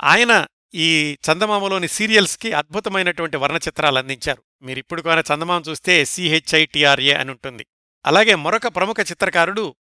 [0.02, 4.44] ఆయన ఈ చందమామలోని సీరియల్స్కి అద్భుతమైనటువంటి వర్ణచిత్రాలు అందించారు.
[4.62, 7.66] మీరిప్పుడు కూడా చందమామ చూస్తే సిహెచ్ఐటిఆర్ఏ అని ఉంటుంది.
[8.06, 9.76] అలాగే మరొక ప్రముఖ చిత్రకారుడు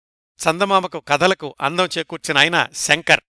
[0.49, 3.21] చందమామకు కథలకు అందం చేకూర్చిన ఆయన శంకర్.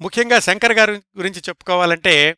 [0.00, 2.36] ముఖ్యంగా శంకర్ గారి గురించి చెప్పుకోవాలంటే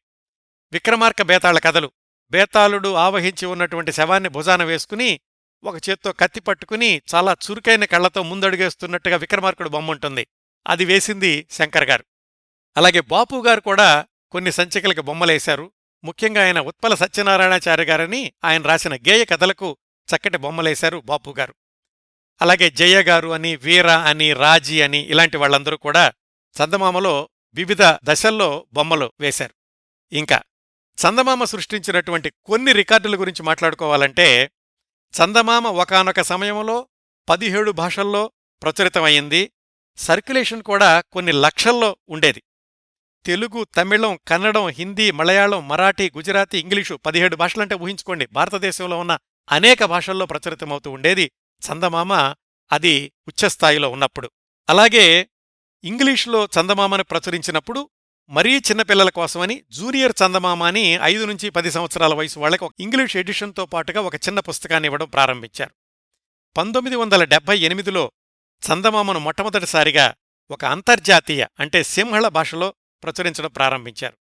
[0.73, 1.93] విక్రమార్క బేతాళ కథలు.
[2.31, 5.21] బేతాళుడు ఆవహించి ఉన్నటువంటి శవాన్ని భుజాన వేసుకుని
[5.65, 10.27] ఒక చేత్తో కత్తి పట్టుకుని చాలా చురుకైన కళ్ళతో ముందడుగేస్తున్నట్టుగా విక్రమార్కుడు బొమ్మ ఉంటుంది
[10.67, 12.05] అది వేసింది శంకర్ గారు.
[12.77, 15.73] అలాగే బాపు గారు కూడా కొన్ని సంచికలకు బొమ్మలేశారు.
[16.05, 19.77] ముఖ్యంగా ఆయన ఉత్పల సత్యనారాయణాచార్య గారని ఆయన రాసిన గేయ కథలకు
[20.09, 21.55] చక్కటి బొమ్మలేశారు బాపు గారు.
[22.43, 26.13] అలాగే జయ గారు అని వీర అని రాజీ అని ఇలాంటి వాళ్ళందరూ కూడా
[26.55, 29.55] చందమామలో వివిధ దశల్లో బొమ్మలు వేశారు.
[30.13, 30.43] ఇంకా
[30.99, 34.51] చందమామ సృష్టించినటువంటి కొన్ని రికార్డుల గురించి మాట్లాడుకోవాలంటే
[35.23, 36.89] చందమామ ఒకానొక సమయంలో
[37.29, 39.53] పదిహేడు భాషల్లో ప్రచురితమైంది
[39.97, 42.43] సర్క్యులేషన్ కూడా కొన్ని లక్షల్లో ఉండేది.
[43.27, 48.27] తెలుగు తమిళం కన్నడం హిందీ మలయాళం మరాఠీ గుజరాతీ ఇంగ్లీషు పదిహేడు భాషలంటే ఊహించుకోండి.
[48.27, 49.19] భారతదేశంలో ఉన్న
[49.51, 51.31] అనేక భాషల్లో ప్రచురితమవుతూ ఉండేది.
[51.69, 52.13] చందమామ
[52.73, 54.31] అది ఉచ్చస్థాయిలో ఉన్నప్పుడు.
[54.69, 55.29] అలాగే
[55.85, 57.91] ఇంగ్లీష్లో చందమామను ప్రచురించినప్పుడు
[58.29, 64.01] మరీ చిన్నపిల్లల కోసమని జూనియర్ చందమామ అని ఐదు నుంచి పది సంవత్సరాల వయసు వాళ్ళకు ఇంగ్లీష్ ఎడిషన్తో పాటుగా
[64.01, 65.71] ఒక చిన్న పుస్తకాన్ని ఇవ్వడం ప్రారంభించారు.
[66.57, 68.13] పంతొమ్మిది వందల డెబ్బై ఎనిమిదిలో
[68.73, 70.15] చందమామను మొట్టమొదటిసారిగా
[70.51, 74.17] ఒక అంతర్జాతీయ అంటే సింహళ భాషలో ప్రచురించడం ప్రారంభించారు.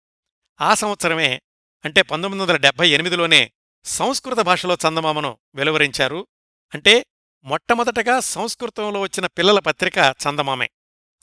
[0.60, 1.42] ఆ సంవత్సరమే
[1.84, 3.52] అంటే పంతొమ్మిది వందల డెబ్బై ఎనిమిదిలోనే
[3.84, 6.26] సంస్కృత భాషలో చందమామను వెలువరించారు.
[6.74, 7.06] అంటే
[7.44, 10.70] మొట్టమొదటగా సంస్కృతంలో వచ్చిన పిల్లల పత్రిక చందమామే.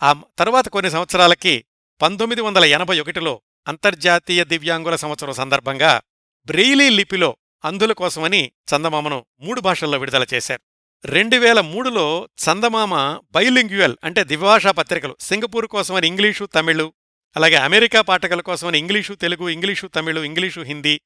[0.03, 1.65] ఆ తరువాత కొన్ని సంవత్సరాలకి
[2.01, 6.01] పంతొమ్మిది వందల ఎనభై ఒకటిలో అంతర్జాతీయ దివ్యాంగుల సంవత్సరం సందర్భంగా
[6.45, 10.61] బ్రెయిలీ లిపిలో అంధుల కోసమని చందమామను మూడు భాషల్లో విడుదల చేశారు.
[11.05, 16.93] రెండు వేల మూడులో చందమామ బైలింగ్యువల్ అంటే ద్విభాషా పత్రికలు సింగపూర్ కోసమని ఇంగ్లీషు తమిళు
[17.35, 21.01] అలాగే అమెరికా పాఠకుల కోసమని English Telugu English Tamil English Hindi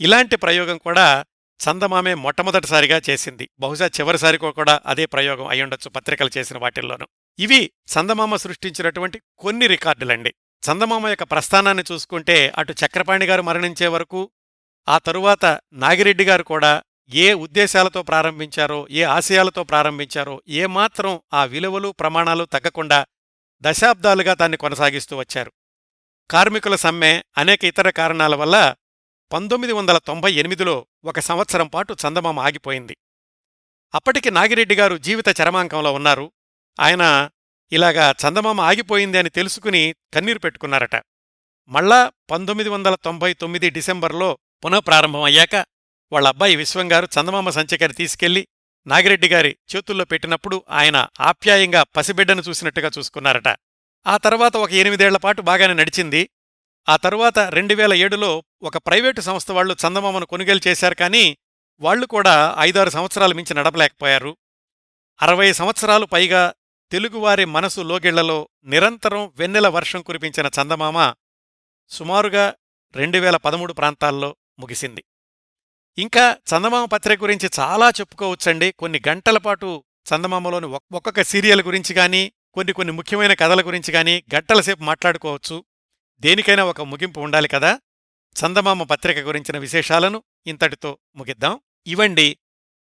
[0.00, 1.24] ఇలాంటి ప్రయోగం కూడా
[1.60, 3.48] చందమామే మొట్టమొదటిసారిగా చేసింది.
[3.58, 7.08] బహుశా చివరిసారికో కూడా అదే ప్రయోగం అయ్యుండొచ్చు పత్రికలు చేసిన వాటిల్లోనూ.
[7.38, 10.34] ఇవి చందమామ సృష్టించినటువంటి కొన్ని రికార్డులండి.
[10.62, 14.30] చందమామ యొక్క ప్రస్థానాన్ని చూసుకుంటే అటు చక్రపాణి గారు మరణించే వరకు
[14.88, 22.44] ఆ తరువాత నాగిరెడ్డి గారు కూడా ఏ ఉద్దేశాలతో ప్రారంభించారో ఏ ఆశయాలతో ప్రారంభించారో ఏమాత్రం ఆ విలువలు ప్రమాణాలు
[22.44, 23.06] తగ్గకుండా
[23.60, 25.52] దశాబ్దాలుగా దాన్ని కొనసాగిస్తూ వచ్చారు.
[26.30, 28.74] కార్మికుల సమ్మె అనేక ఇతర కారణాల వల్ల
[29.32, 32.96] పంతొమ్మిది వందల తొంభై ఎనిమిదిలో ఒక సంవత్సరం పాటు చందమామ ఆగిపోయింది.
[33.94, 36.32] అప్పటికి నాగిరెడ్డి గారు జీవిత చరమాంకంలో ఉన్నారు.
[36.80, 37.30] ఆయన
[37.72, 41.02] ఇలాగా చందమామ ఆగిపోయింది అని తెలుసుకుని కన్నీరు పెట్టుకున్నారట.
[41.68, 45.54] మళ్ళా పంతొమ్మిది వందల తొంభై తొమ్మిది డిసెంబర్లో పునఃప్రారంభమయ్యాక
[46.12, 48.48] వాళ్ళ అబ్బాయి విశ్వంగారు చందమామ సంచికని తీసుకెళ్ళి
[48.86, 53.48] నాగిరెడ్డి గారి చేతుల్లో పెట్టినప్పుడు ఆయన ఆప్యాయంగా పసిబిడ్డను చూసినట్టుగా చూసుకున్నారట.
[54.06, 56.30] ఆ తర్వాత ఒక ఎనిమిదేళ్ళ పాటు బాగానే నడిచింది.
[56.88, 61.38] ఆ తరువాత రెండు వేల ఏడులో ఒక ప్రైవేటు సంస్థ వాళ్ళు చందమామను కొనుగోలు చేశారు కానీ
[61.80, 64.36] వాళ్ళు కూడా ఐదారు సంవత్సరాల మించి నడపలేకపోయారు.
[65.22, 66.54] అరవై సంవత్సరాలు పైగా
[66.90, 71.14] తెలుగువారి మనసు లోగిళ్ళలో నిరంతరం వెన్నెల వర్షం కురిపించిన చందమామ
[71.88, 72.54] సుమారుగా
[72.96, 75.04] రెండు వేల పదమూడు ప్రాంతాల్లో ముగిసింది.
[75.98, 78.72] ఇంకా చందమామ పత్రిక గురించి చాలా చెప్పుకోవచ్చండి.
[78.72, 79.84] కొన్ని గంటల పాటు
[80.14, 85.64] చందమామలోని ఒక్కొక్క సీరియల్ గురించి కానీ కొన్ని కొన్ని ముఖ్యమైన కథల గురించి కానీ గంటల సేపు మాట్లాడుకోవచ్చు.
[86.20, 87.80] దేనికైనా ఒక ముగింపు ఉండాలి కదా?
[88.44, 91.60] చందమామ పత్రిక గురించిన విశేషాలను ఇంతటితో ముగిద్దాం.
[91.86, 92.38] ఇవండి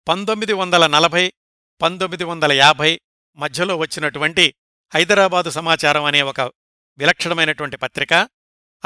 [0.07, 1.33] పంతొమ్మిది వందల నలభై
[1.81, 3.01] పంతొమ్మిది వందల యాభై
[3.35, 4.55] మధ్యలో వచ్చినటువంటి
[4.93, 6.41] హైదరాబాదు సమాచారం అనే ఒక
[6.97, 8.13] విలక్షణమైనటువంటి పత్రిక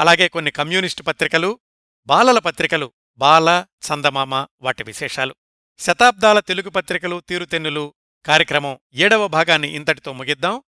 [0.00, 1.60] అలాగే కొన్ని కమ్యూనిస్టు పత్రికలు
[2.06, 5.34] బాలల పత్రికలు బాల చందమామ వాటి విశేషాలు.
[5.78, 7.94] శతాబ్దాల తెలుగు పత్రికలు తీరుతెన్నులు
[8.26, 10.62] కార్యక్రమం ఏడవ భాగాన్ని ఇంతటితో ముగిద్దాం.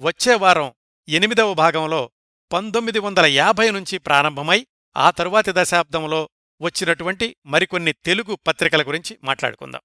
[0.00, 0.72] వచ్చే వారం
[1.08, 2.10] ఎనిమిదవ భాగంలో
[2.52, 4.66] పంతొమ్మిది వందల యాభై నుంచి ప్రారంభమై
[4.96, 6.30] ఆ తరువాతి దశాబ్దంలో
[6.60, 9.80] వచ్చినటువంటి మరికొన్ని తెలుగు పత్రికల గురించి మాట్లాడుకుందాం.